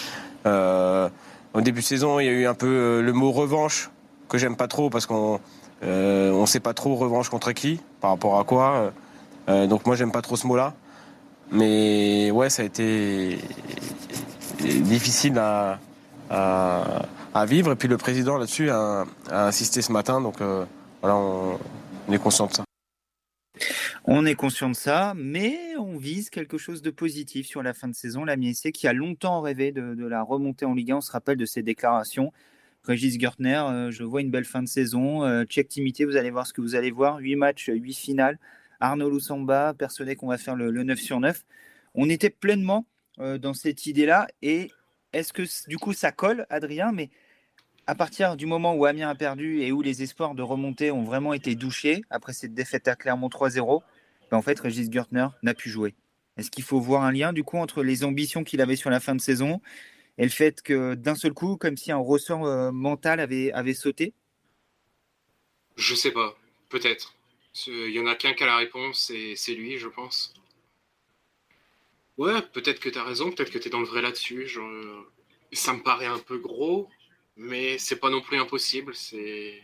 [1.55, 3.91] Au début de saison, il y a eu un peu le mot revanche
[4.29, 5.41] que j'aime pas trop parce qu'on
[5.83, 8.93] on sait pas trop revanche contre qui, par rapport à quoi.
[9.49, 10.75] Euh, donc moi, j'aime pas trop ce mot-là.
[11.51, 13.39] Mais ouais, ça a été
[14.61, 15.79] difficile à,
[17.47, 17.73] vivre.
[17.73, 20.21] Et puis le président là-dessus a, insisté ce matin.
[20.21, 20.65] Donc euh,
[21.01, 21.59] voilà, on,
[22.13, 22.65] est conscient de ça.
[24.05, 27.89] On est conscient de ça, mais on vise quelque chose de positif sur la fin
[27.89, 28.25] de saison.
[28.25, 31.13] La MSC qui a longtemps rêvé de, de, la remontée en Ligue 1, on se
[31.13, 32.33] rappelle de ses déclarations.
[32.85, 35.23] Régis Gertner, euh, je vois une belle fin de saison.
[35.25, 37.19] Euh, check Timité, vous allez voir ce que vous allez voir.
[37.19, 38.39] 8 matchs, 8 finales.
[38.81, 41.45] Arnaud Loussamba, persuadé qu'on va faire le, le, 9 sur 9.
[41.95, 42.87] On était pleinement
[43.19, 44.29] euh, dans cette idée-là.
[44.43, 44.71] Et
[45.13, 46.93] est-ce que du coup ça colle, Adrien?
[46.93, 47.11] Mais
[47.87, 51.05] à partir du moment où Amiens a perdu et où les espoirs de remonter ont
[51.05, 53.83] vraiment été douchés, après cette défaite à Clermont 3-0,
[54.31, 55.95] ben en fait, Régis Gertner n'a pu jouer.
[56.37, 59.01] Est-ce qu'il faut voir un lien du coup entre les ambitions qu'il avait sur la
[59.01, 59.61] fin de saison
[60.19, 63.75] et le fait que d'un seul coup, comme si un ressort euh, mental avait, avait
[63.75, 64.13] sauté?
[65.77, 66.37] Je sais pas,
[66.69, 67.15] peut-être.
[67.67, 70.35] Il y en a qu'un qui a la réponse et c'est lui, je pense.
[72.17, 74.49] Ouais, peut-être que tu as raison, peut-être que tu dans le vrai là-dessus.
[75.53, 76.89] Ça me paraît un peu gros,
[77.37, 78.95] mais c'est pas non plus impossible.
[78.95, 79.63] C'est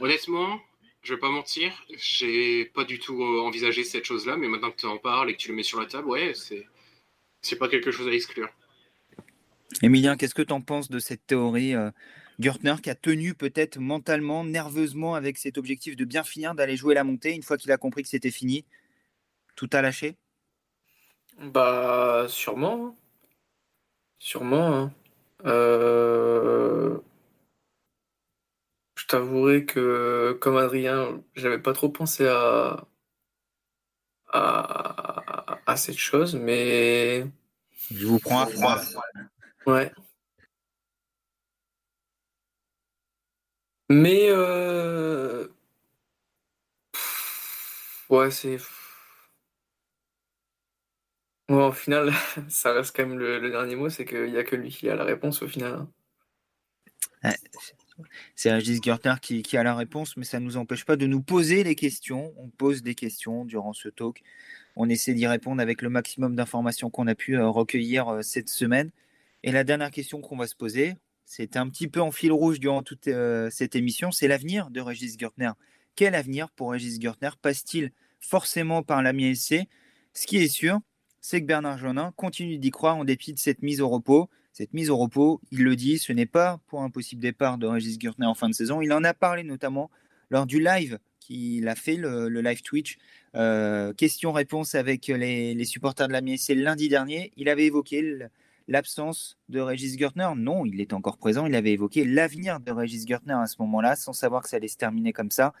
[0.00, 0.60] honnêtement,
[1.02, 4.86] je vais pas mentir, j'ai pas du tout envisagé cette chose-là, mais maintenant que tu
[4.86, 6.66] en parles et que tu le mets sur la table, ouais, c'est
[7.42, 8.50] c'est pas quelque chose à exclure.
[9.82, 11.90] Emilien, qu'est-ce que tu en penses de cette théorie euh,
[12.38, 16.94] Gertner qui a tenu peut-être mentalement, nerveusement avec cet objectif de bien finir, d'aller jouer
[16.94, 18.64] la montée, une fois qu'il a compris que c'était fini?
[19.56, 20.16] Tout a lâché?
[21.38, 22.96] Bah, sûrement.
[24.18, 24.74] Sûrement.
[24.74, 24.92] Hein.
[25.46, 26.98] Euh...
[28.96, 32.84] Je t'avouerai que, comme Adrien, j'avais pas trop pensé à...
[34.32, 37.26] à, à cette chose, mais.
[37.90, 38.80] Je vous prends à froid.
[39.68, 39.92] Ouais.
[43.90, 45.48] Mais euh...
[48.10, 48.58] ouais, c'est.
[51.48, 52.12] Ouais, au final,
[52.48, 54.94] ça reste quand même le, dernier mot, c'est qu'il n'y a que lui qui a
[54.96, 55.86] la réponse au final.
[57.24, 57.36] Ouais,
[58.36, 61.06] c'est Régis Gertner qui, qui, a la réponse, mais ça ne nous empêche pas de
[61.06, 62.32] nous poser les questions.
[62.38, 64.22] On pose des questions durant ce talk.
[64.76, 68.48] On essaie d'y répondre avec le maximum d'informations qu'on a pu euh, recueillir euh, cette
[68.48, 68.90] semaine.
[69.42, 72.58] Et la dernière question qu'on va se poser, c'est un petit peu en fil rouge
[72.58, 75.50] durant toute euh, cette émission, c'est l'avenir de Régis Gertner.
[75.94, 79.68] Quel avenir pour Régis Gertner passe-t-il forcément par la SC
[80.14, 80.80] Ce qui est sûr,
[81.20, 84.28] c'est que Bernard Jonin continue d'y croire en dépit de cette mise au repos.
[84.52, 87.66] Cette mise au repos, il le dit, ce n'est pas pour un possible départ de
[87.66, 88.80] Régis Gertner en fin de saison.
[88.80, 89.90] Il en a parlé notamment
[90.30, 92.96] lors du live qu'il a fait, le, live Twitch,
[93.36, 97.32] euh, question-réponse avec les, les, supporters de la MSC lundi dernier.
[97.36, 98.02] Il avait évoqué
[98.68, 100.28] l'absence de Régis Gertner?
[100.36, 101.46] Non, il est encore présent.
[101.46, 104.68] Il avait évoqué l'avenir de Régis Gertner à ce moment-là, sans savoir que ça allait
[104.68, 105.52] se terminer comme ça.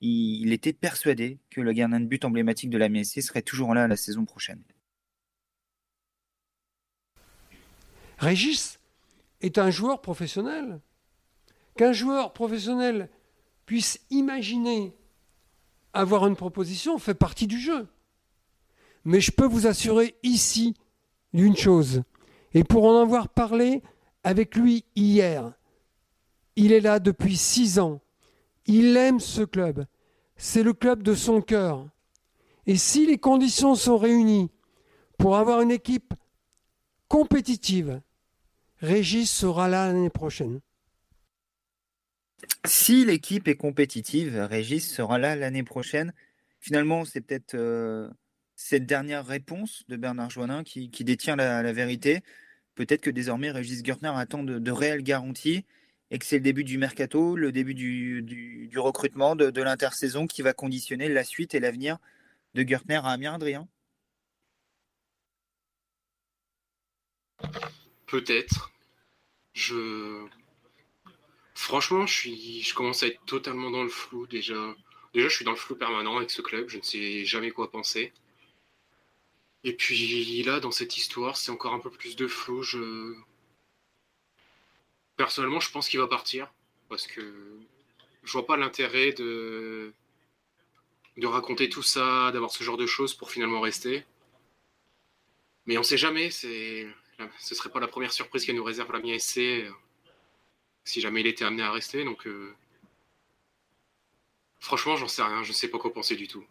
[0.00, 3.74] Il, il était persuadé que le gardien de but emblématique de la MSC serait toujours
[3.74, 4.62] là la saison prochaine.
[8.18, 8.78] Régis
[9.40, 10.80] est un joueur professionnel.
[11.76, 13.08] Qu'un joueur professionnel
[13.66, 14.94] puisse imaginer
[15.92, 17.88] avoir une proposition fait partie du jeu.
[19.04, 20.74] Mais je peux vous assurer ici
[21.32, 22.02] d'une chose,
[22.54, 23.82] et pour en avoir parlé
[24.24, 25.52] avec lui hier,
[26.56, 28.00] il est là depuis six ans.
[28.66, 29.86] Il aime ce club.
[30.36, 31.88] C'est le club de son cœur.
[32.66, 34.50] Et si les conditions sont réunies
[35.18, 36.14] pour avoir une équipe
[37.08, 38.00] compétitive,
[38.78, 40.60] Régis sera là l'année prochaine.
[42.64, 46.12] Si l'équipe est compétitive, Régis sera là l'année prochaine.
[46.60, 48.08] Finalement, c'est peut-être euh,
[48.62, 52.20] cette dernière réponse de Bernard Joannin qui, détient la, vérité.
[52.76, 55.64] Peut-être que désormais, Régis Gertner attend de, réelles garanties
[56.10, 60.52] et que c'est le début du mercato, le début du, recrutement, de, l'intersaison qui va
[60.52, 61.98] conditionner la suite et l'avenir
[62.54, 63.68] de Gertner à Amiens, Adrien
[68.06, 68.70] Peut-être.
[69.54, 70.24] Je
[71.54, 74.54] Franchement, je, je commence à être totalement dans le flou déjà.
[75.14, 77.70] Déjà, je suis dans le flou permanent avec ce club, je ne sais jamais quoi
[77.70, 78.12] penser.
[79.64, 82.62] Et puis là, dans cette histoire, c'est encore un peu plus de flou.
[82.62, 83.14] Je...
[85.16, 86.52] Personnellement, je pense qu'il va partir,
[86.88, 87.58] parce que
[88.24, 89.92] je vois pas l'intérêt de...
[91.16, 94.04] de raconter tout ça, d'avoir ce genre de choses pour finalement rester.
[95.66, 96.88] Mais on sait jamais, c'est...
[97.38, 99.40] ce serait pas la première surprise qu'elle nous réserve la MISC
[100.84, 102.04] si jamais il était amené à rester.
[102.04, 102.52] Donc, euh...
[104.58, 105.44] franchement, j'en sais rien.
[105.44, 106.44] Je sais pas quoi penser du tout.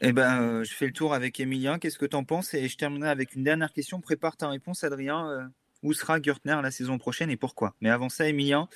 [0.00, 1.80] Eh ben, euh, je fais le tour avec Emilien.
[1.80, 2.54] Qu'est-ce que tu en penses?
[2.54, 4.00] Et je terminerai avec une dernière question.
[4.00, 5.28] Prépare ta réponse, Adrien.
[5.28, 5.44] Euh,
[5.82, 7.74] où sera Gürtner la saison prochaine et pourquoi?
[7.80, 8.68] Mais avant ça, Emilien,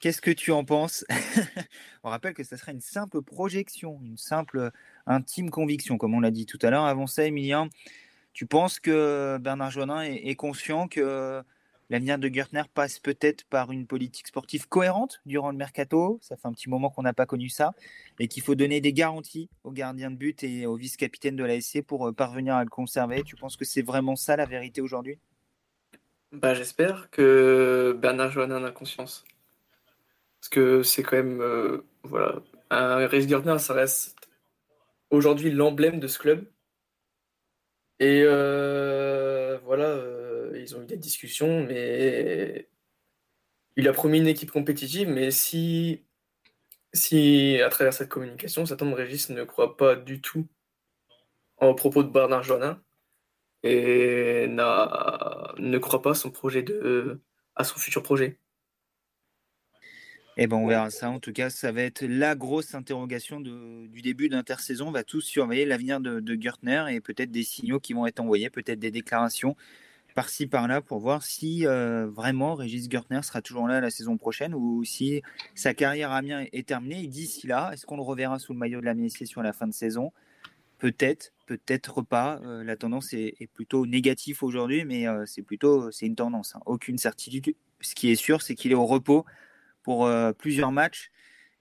[0.00, 1.04] qu'est-ce que tu en penses?
[2.04, 4.70] On rappelle que ça sera une simple projection, une simple
[5.06, 6.84] intime conviction, comme on l'a dit tout à l'heure.
[6.84, 7.70] Avant ça, Emilien,
[8.34, 11.42] tu penses que Bernard Joannin est conscient que
[11.90, 16.18] L'avenir de Gertner passe peut-être par une politique sportive cohérente durant le mercato.
[16.20, 17.72] Ça fait un petit moment qu'on n'a pas connu ça.
[18.18, 21.58] Et qu'il faut donner des garanties aux gardiens de but et aux vice-capitaines de la
[21.60, 23.22] SC pour euh, parvenir à le conserver.
[23.22, 25.18] Tu penses que c'est vraiment ça la vérité aujourd'hui?
[26.32, 29.24] Bah, J'espère que Bernard Johannin a conscience.
[30.40, 31.40] Parce que c'est quand même.
[31.40, 32.42] Euh, voilà.
[32.68, 34.14] Un Reis Gertner, ça reste
[35.08, 36.44] aujourd'hui l'emblème de ce club.
[37.98, 39.96] Et euh, voilà
[40.68, 42.68] ils ont eu des discussions, mais
[43.76, 46.04] il a promis une équipe compétitive, mais si,
[46.92, 50.46] si à travers cette communication, Satan Régis ne croit pas du tout
[51.58, 52.82] en propos de Bernard Joannin
[53.62, 57.20] et ne croit pas son projet de,
[57.56, 58.38] à son futur projet.
[60.40, 61.10] Eh ben, on verra ça.
[61.10, 64.86] En tout cas, ça va être la grosse interrogation du début d'intersaison.
[64.86, 68.20] On va tous surveiller l'avenir de, de Gertner et peut-être des signaux qui vont être
[68.20, 69.56] envoyés, peut-être des déclarations
[70.18, 74.52] par-ci par-là pour voir si euh, vraiment Régis Gertner sera toujours là la saison prochaine
[74.52, 75.22] ou si
[75.54, 77.06] sa carrière à Amiens est terminée.
[77.06, 79.72] D'ici là, est-ce qu'on le reverra sous le maillot de la sur la fin de
[79.72, 80.10] saison?
[80.78, 82.40] Peut-être, peut-être pas.
[82.42, 86.56] Euh, la tendance est, plutôt négative aujourd'hui, mais euh, c'est plutôt c'est une tendance.
[86.56, 86.62] Hein.
[86.66, 87.54] Aucune certitude.
[87.80, 89.24] Ce qui est sûr, c'est qu'il est au repos
[89.84, 91.12] pour plusieurs matchs.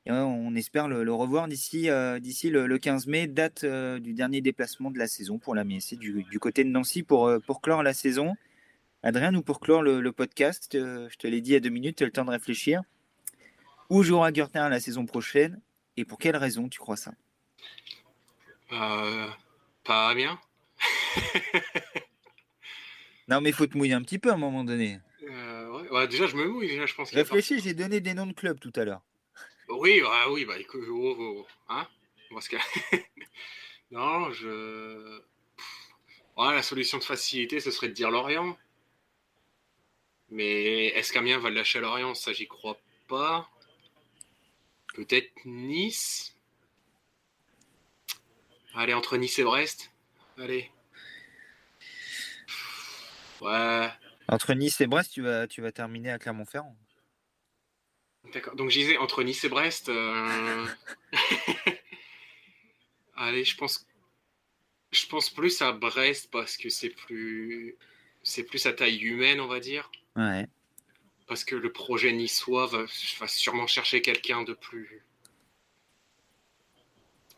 [0.08, 3.64] On espère le, revoir d'ici le, 15 mai, date
[4.02, 7.32] du dernier déplacement de la saison pour la MSC du, du côté de Nancy pour,
[7.46, 8.36] pour clore la saison.
[9.08, 12.04] Adrien, nous pour clore le, podcast, euh, je te l'ai dit à deux minutes, tu
[12.04, 12.82] as le temps de réfléchir.
[13.90, 15.62] Où jouera Gertner la saison prochaine
[15.96, 17.14] et pour quelle raison tu crois ça?
[18.74, 19.30] Euh,
[19.86, 20.38] Pas bien.
[23.30, 25.00] non, mais il faut te mouiller un petit peu à un moment donné.
[25.24, 26.86] Euh, déjà, je me mouille.
[26.86, 29.04] je pense Réfléchis, j'ai donné des noms de clubs tout à l'heure.
[29.70, 31.88] Oui, bah, oui, bah écoute, oh, oh, oh, hein
[33.92, 35.22] non, je.
[36.38, 38.58] la solution de facilité, ce serait de dire Lorient.
[40.30, 42.14] Mais est-ce qu'Amiens va le lâcher à Lorient?
[42.16, 43.50] Ça, j'y crois pas.
[44.94, 46.36] Peut-être Nice.
[48.74, 49.92] Allez, entre Nice et Brest.
[50.38, 50.72] Allez.
[53.42, 53.90] Ouais.
[54.28, 56.76] Entre Nice et Brest, tu vas, tu vas terminer à Clermont-Ferrand.
[58.34, 58.56] D'accord.
[58.56, 59.90] Donc, je disais, entre Nice et Brest.
[59.90, 60.68] Euh,
[63.16, 63.88] Allez, je pense.
[64.92, 67.78] Je pense plus à Brest parce que c'est plus.
[68.24, 69.90] C'est plus à taille humaine, on va dire.
[71.28, 72.86] Parce que le projet niçois va,
[73.20, 75.04] va sûrement chercher quelqu'un de plus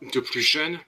[0.02, 0.80] de plus jeune,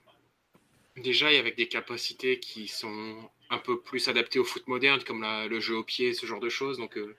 [0.97, 5.21] déjà, et avec des capacités qui sont un peu plus adaptées au foot moderne, comme
[5.21, 6.77] le jeu au pied, ce genre de choses.
[6.77, 7.15] Donc, euh,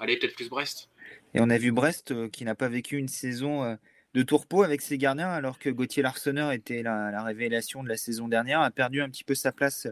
[0.00, 0.88] allez, peut-être plus Brest.
[1.34, 3.76] Et on a vu Brest euh, qui n'a pas vécu une saison euh,
[4.14, 7.96] de tourpeau avec ses gardiens, alors que Gauthier Larsonneur était la, la, révélation de la
[7.96, 9.86] saison dernière, a perdu un petit peu sa place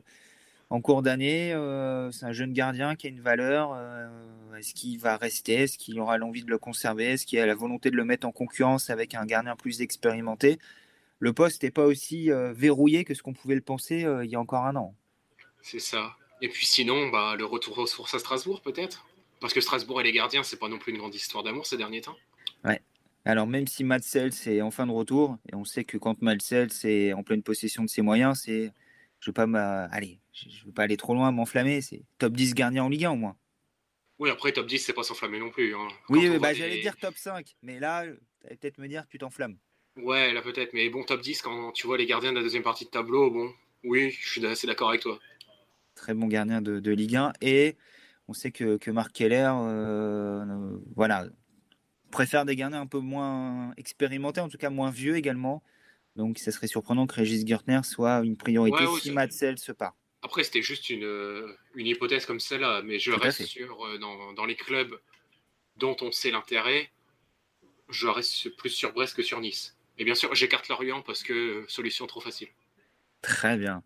[0.70, 1.52] en cours d'année.
[1.52, 3.72] Euh, c'est un jeune gardien qui a une valeur.
[3.74, 4.08] Euh,
[4.58, 7.54] est-ce qu'il va rester Est-ce qu'il aura l'envie de le conserver Est-ce qu'il a la
[7.54, 10.58] volonté de le mettre en concurrence avec un gardien plus expérimenté?
[11.18, 14.36] Le poste n'est pas aussi euh, verrouillé que ce qu'on pouvait le penser il y
[14.36, 14.94] a encore un an.
[15.62, 16.16] C'est ça.
[16.42, 19.06] Et puis sinon, bah, le retour aux sources à Strasbourg peut-être?
[19.40, 21.76] Parce que Strasbourg et les gardiens, c'est pas non plus une grande histoire d'amour ces
[21.76, 22.16] derniers temps.
[22.64, 22.80] Ouais.
[23.24, 26.70] Alors même si Matsels est en fin de retour, et on sait que quand Matsels
[26.84, 28.72] est en pleine possession de ses moyens, c'est
[29.26, 31.80] je veux pas aller, je veux pas aller trop loin, m'enflammer.
[31.80, 33.36] C'est top 10 gardien en Ligue 1 au moins.
[34.20, 35.74] Oui, après top 10, c'est pas s'enflammer non plus.
[35.74, 35.88] Hein.
[36.08, 39.56] Oui, bah, j'allais dire top 5, mais là, tu allais peut-être me dire tu t'enflammes.
[39.96, 42.62] Ouais, là peut-être, mais bon, top 10, quand tu vois les gardiens de la deuxième
[42.62, 45.18] partie de tableau, bon, oui, je suis assez d'accord avec toi.
[45.96, 47.76] Très bon gardien de, Ligue 1, et
[48.28, 51.26] on sait que, que Marc Keller, euh, voilà,
[52.12, 55.64] préfère des gardiens un peu moins expérimentés, en tout cas moins vieux également.
[56.16, 59.94] Donc, ça serait surprenant que Régis Gertner soit une priorité si Matzel se part.
[60.22, 64.32] Après, c'était juste une, euh, une hypothèse comme celle-là, mais je reste sur, euh, dans,
[64.32, 64.98] dans, les clubs
[65.76, 66.90] dont on sait l'intérêt,
[67.90, 69.76] je reste plus sur Brest que sur Nice.
[69.98, 72.48] Et bien sûr, j'écarte Lorient parce que euh, solution trop facile.
[73.22, 73.82] Très bien.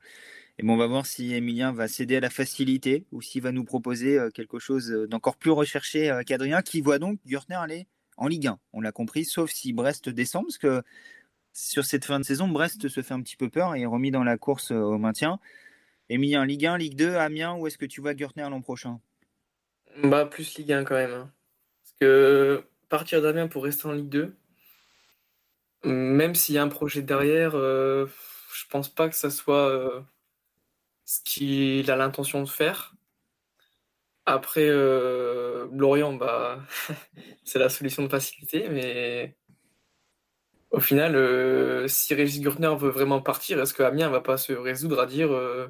[0.58, 3.50] Et bon, on va voir si Emilien va céder à la facilité ou s'il va
[3.50, 7.86] nous proposer quelque chose d'encore plus recherché qu'Adrien, qui voit donc Gertner aller
[8.18, 8.58] en Ligue 1.
[8.74, 10.82] On l'a compris, sauf si Brest descend, parce que
[11.52, 14.10] sur cette fin de saison, Brest se fait un petit peu peur et est remis
[14.10, 15.38] dans la course euh, au maintien.
[16.08, 19.00] Emilien, Ligue 1, Ligue 2, Amiens, où est-ce que tu vois Gürtner l'an prochain?
[20.02, 21.12] Bah plus Ligue 1 quand même.
[21.12, 21.32] Hein.
[21.82, 24.36] Parce que partir d'Amiens pour rester en Ligue 2,
[25.84, 28.06] même s'il y a un projet derrière, euh,
[28.52, 30.00] je pense pas que ça soit euh,
[31.04, 32.94] ce qu'il a l'intention de faire.
[34.26, 36.60] Après, euh, Lorient, bah,
[37.44, 39.36] c'est la solution de facilité, mais
[40.70, 44.52] au final, euh, si Régis Gurtner veut vraiment partir, est-ce que Amiens va pas se
[44.52, 45.68] résoudre à dire euh,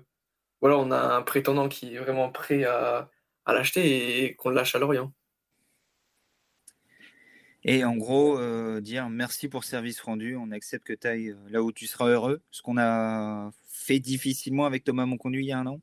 [0.60, 3.10] voilà, on a un prétendant qui est vraiment prêt à,
[3.46, 5.12] à l'acheter et qu'on le lâche à Lorient
[7.64, 11.62] Et en gros, euh, dire merci pour service rendu, on accepte que tu ailles là
[11.62, 15.58] où tu seras heureux, ce qu'on a fait difficilement avec Thomas Monconduit il y a
[15.58, 15.80] un an.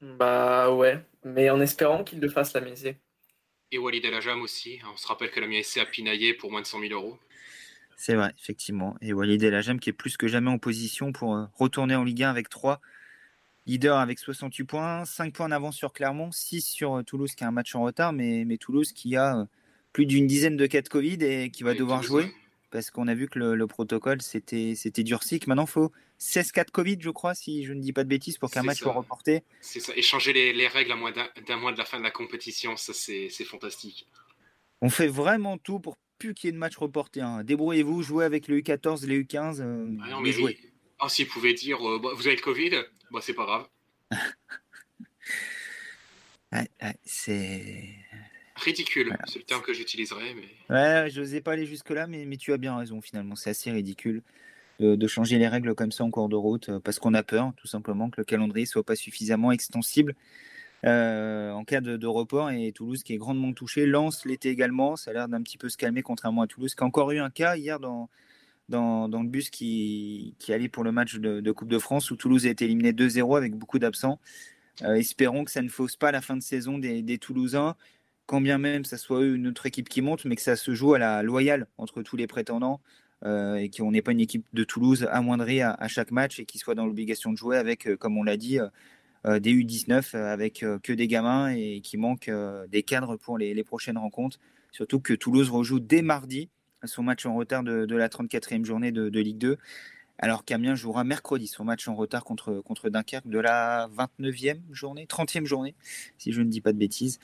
[0.00, 2.96] Bah ouais, mais en espérant qu'il le fasse la misée.
[3.72, 4.80] Et Walid El Ajam aussi.
[4.92, 7.18] On se rappelle que la MSC a pinaillé pour moins de 100 000 euros.
[8.00, 8.96] C'est vrai, effectivement.
[9.02, 12.02] Et Walid El Ajam qui est plus que jamais en position pour euh, retourner en
[12.02, 12.80] Ligue 1 avec 3
[13.66, 17.44] leaders avec 68 points, 5 points en avance sur Clermont, 6 sur euh, Toulouse qui
[17.44, 19.44] a un match en retard, mais, mais Toulouse qui a euh,
[19.92, 22.32] plus d'une dizaine de cas de Covid et qui va Oui, devoir jouer
[22.70, 25.38] parce qu'on a vu que le, le protocole c'était durci.
[25.38, 28.04] Que maintenant, il faut 16 cas de Covid, je crois, si je ne dis pas
[28.04, 28.84] de bêtises, pour qu'un match ça.
[28.84, 29.42] soit reporté.
[29.60, 29.92] C'est ça.
[29.94, 32.78] Et changer les, les règles à moins d'un mois de la fin de la compétition,
[32.78, 34.06] ça c'est c'est fantastique.
[34.80, 37.20] On fait vraiment tout pour plus qu'il y ait de match reporté.
[37.20, 37.42] hein.
[37.42, 40.56] Débrouillez-vous, jouez avec le U14, les U15, euh, Ah non, mais jouez.
[40.62, 40.70] oui.
[41.00, 42.70] Ah, s'ils pouvaient dire euh, bah, vous avez le Covid,
[43.10, 43.66] bah, c'est pas grave.
[47.04, 47.88] C'est.
[48.56, 50.34] Ridicule, c'est le terme que j'utiliserais.
[50.34, 50.74] Mais...
[50.74, 53.34] Ouais, je n'osais pas aller jusque-là, mais, mais tu as bien raison finalement.
[53.36, 54.22] C'est assez ridicule
[54.80, 57.22] de, de changer les règles comme ça en cours de route euh, parce qu'on a
[57.22, 60.14] peur tout simplement que le calendrier soit pas suffisamment extensible
[60.86, 62.50] euh, en cas de, report.
[62.50, 64.96] Et Toulouse qui est grandement touché, Lens l'était également.
[64.96, 67.18] Ça a l'air d'un petit peu se calmer contrairement à Toulouse qui a encore eu
[67.18, 68.08] un cas hier dans,
[68.68, 72.64] le bus qui, allait pour le match de, Coupe de France où Toulouse a été
[72.64, 74.18] éliminé 2-0 avec beaucoup d'absents.
[74.82, 77.76] Euh, espérons que ça ne fausse pas la fin de saison des, Toulousains
[78.26, 80.94] quand bien même ça soit une autre équipe qui monte, mais que ça se joue
[80.94, 82.80] à la loyale entre tous les prétendants
[83.24, 86.46] euh, et qu'on n'ait pas une équipe de Toulouse amoindrie à, à chaque match et
[86.46, 88.60] qui soit dans l'obligation de jouer avec, comme on l'a dit,
[89.24, 93.38] des U19 euh, avec euh, que des gamins et qui manque euh, des cadres pour
[93.38, 94.38] les, prochaines rencontres.
[94.72, 96.48] Surtout que Toulouse rejoue dès mardi
[96.84, 99.58] son match en retard de, la 34e journée de, Ligue 2,
[100.18, 105.04] alors qu'Amiens jouera mercredi son match en retard contre, contre Dunkerque de la 29e journée,
[105.04, 105.74] 30e journée,
[106.16, 107.18] si je ne dis pas de bêtises.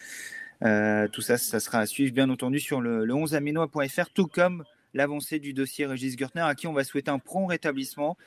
[0.62, 4.64] Euh, tout ça, ça sera à suivre, bien entendu, sur le, le 11aminois.fr, tout comme
[4.92, 8.18] l'avancée du dossier Régis Gurtner, à qui on va souhaiter un prompt rétablissement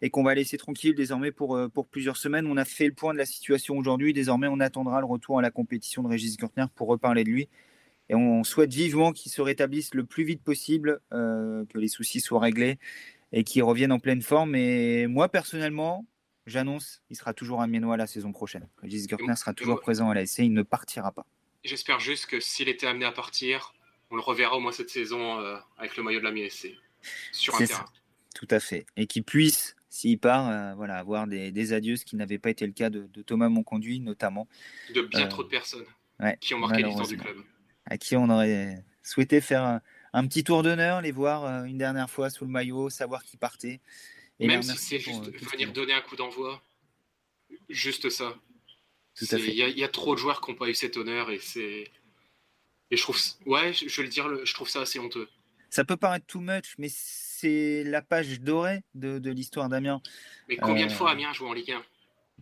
[0.00, 2.46] et qu'on va laisser tranquille désormais pour, euh, pour plusieurs semaines.
[2.46, 4.12] On a fait le point de la situation aujourd'hui.
[4.12, 7.48] Désormais, on attendra le retour à la compétition de Régis Gurtner pour reparler de lui.
[8.08, 12.20] Et on souhaite vivement qu'il se rétablisse le plus vite possible, euh, que les soucis
[12.20, 12.78] soient réglés
[13.32, 14.54] et qu'il revienne en pleine forme.
[14.54, 16.06] Et moi, personnellement,
[16.46, 18.66] j'annonce, il sera toujours amiénois la saison prochaine.
[18.80, 21.26] Régis Gurtner sera toujours présent à la SC, il ne partira pas.
[21.64, 23.74] J'espère juste que s'il était amené à partir,
[24.10, 26.74] on le reverra au moins cette saison euh, avec le maillot de la MSC
[27.32, 27.80] sur un C'est terrain.
[27.80, 27.92] ça.
[28.34, 28.86] Tout à fait.
[28.96, 32.50] Et qu'il puisse, s'il part, euh, voilà, avoir des, des adieux, ce qui n'avait pas
[32.50, 34.46] été le cas de, de Thomas Monconduit, notamment,
[34.94, 35.86] De bien Euh, trop de personnes
[36.20, 37.38] ouais, qui ont marqué l'histoire du club.
[37.84, 39.80] à qui on aurait souhaité faire un,
[40.12, 43.36] un petit tour d'honneur, les voir euh, une dernière fois sous le maillot, savoir qui
[43.36, 43.80] partait.
[44.38, 46.62] Et Même les si c'est juste venir donner un coup d'envoi,
[47.68, 48.36] juste ça.
[49.20, 51.32] Il y, a- il y a trop de joueurs qui n'ont pas eu cet honneur
[51.32, 51.90] et c'est.
[52.92, 55.28] Et je trouve, ouais, je, je vais le dire, je trouve ça assez honteux.
[55.70, 60.00] Ça peut paraître too much, mais c'est la page dorée de, de l'histoire d'Amiens.
[60.48, 61.82] Mais combien de Euh, fois Amiens joue en Ligue 1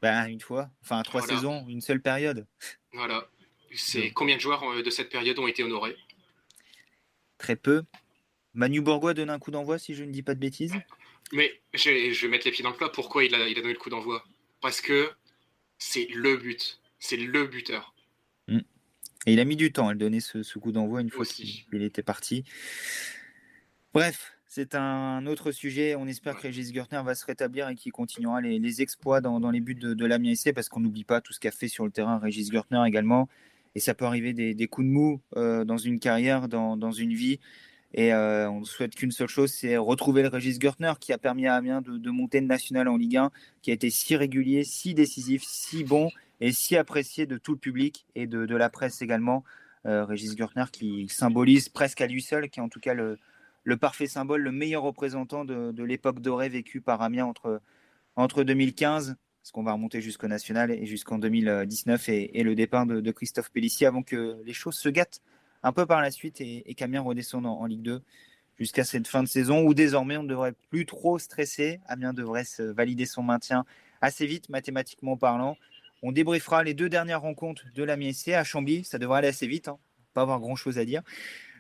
[0.01, 1.35] Ben, une fois, enfin trois Voilà.
[1.37, 2.47] saisons, une seule période.
[2.93, 3.29] Voilà.
[3.75, 5.97] C'est combien de joueurs euh, de cette période ont été honorés?
[7.39, 7.83] Très peu.
[8.55, 10.75] Manu Bourgois donne un coup d'envoi, si je ne dis pas de bêtises.
[11.33, 12.89] Mais je vais, je vais mettre les pieds dans le plat.
[12.89, 14.25] Pourquoi il a, il a donné le coup d'envoi?
[14.61, 15.11] Parce que
[15.79, 16.81] c'est le but.
[17.01, 17.93] C'est le buteur.
[19.29, 21.25] Et il a mis du temps à le donner ce, ce coup d'envoi une fois
[21.27, 22.45] qu'il il était parti.
[23.97, 25.95] Bref, c'est un autre sujet.
[25.95, 29.41] On espère que Régis Gurtner va se rétablir et qu'il continuera les, les exploits dans,
[29.41, 31.69] dans les buts de, de l'Amiens SC parce qu'on n'oublie pas tout ce qu'a fait
[31.69, 33.27] sur le terrain Régis Gurtner également.
[33.75, 36.93] Et ça peut arriver des, des coups de mou euh, dans une carrière, dans, dans
[36.93, 37.41] une vie.
[37.95, 41.19] Et euh, on ne souhaite qu'une seule chose, c'est retrouver le Régis Gurtner qui a
[41.19, 43.31] permis à Amiens de, de monter de national en Ligue 1,
[43.63, 46.11] qui a été si régulier, si décisif, si bon
[46.43, 49.43] et si apprécié de tout le public et de, de la presse également.
[49.87, 53.19] Euh, Régis Gurtner qui symbolise presque à lui seul, qui est en tout cas le,
[53.67, 57.61] le parfait symbole, le meilleur représentant de, l'époque dorée vécue par Amiens entre,
[58.15, 63.11] entre 2015, parce qu'on va remonter jusqu'au national, et jusqu'en 2019, et, le départ de,
[63.11, 65.21] Christophe Pellissier avant que les choses se gâtent
[65.65, 68.03] un peu par la suite et, et qu'Amiens redescende en, Ligue 2
[68.57, 71.81] jusqu'à cette fin de saison où désormais on ne devrait plus trop stresser.
[71.87, 73.65] Amiens devrait valider son maintien
[74.01, 75.57] assez vite, mathématiquement parlant.
[76.03, 78.85] On débriefera les deux dernières rencontres de l'Amiens SC à Chambly.
[78.85, 79.79] Ça devrait aller assez vite, hein.
[80.15, 81.03] pas avoir grand chose à dire.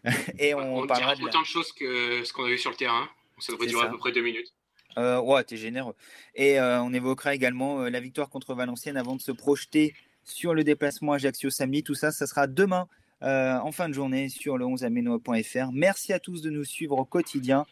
[0.39, 2.59] Et on, On, parlera dira de la- autant de choses que ce qu'on a vu
[2.59, 3.09] sur le terrain.
[3.39, 3.89] Ça devrait durer ça.
[3.89, 4.53] à peu près deux minutes.
[4.99, 5.95] Euh, ouais, t'es généreux.
[6.35, 9.95] Et euh, on évoquera également euh, la victoire contre Valenciennes avant de se projeter
[10.25, 11.83] sur le déplacement Ajaccio samedi.
[11.83, 12.89] Tout ça, ça sera demain
[13.21, 15.71] en fin de journée sur le 11amenois.fr.
[15.73, 17.65] Merci à tous de nous suivre au quotidien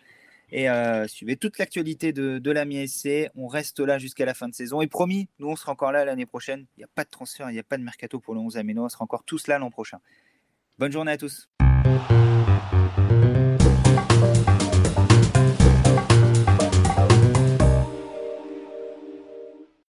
[0.51, 0.67] et
[1.07, 3.29] suivez toute l'actualité de, de la MSC.
[3.37, 4.81] On reste là jusqu'à la fin de saison.
[4.81, 6.67] Et promis, nous, on sera encore là l'année prochaine.
[6.77, 8.57] Il n'y a pas de transfert, il n'y a pas de mercato pour le 11
[8.57, 8.87] aménois.
[8.87, 9.99] On sera encore tous là l'an prochain.
[10.79, 11.49] Bonne journée à tous.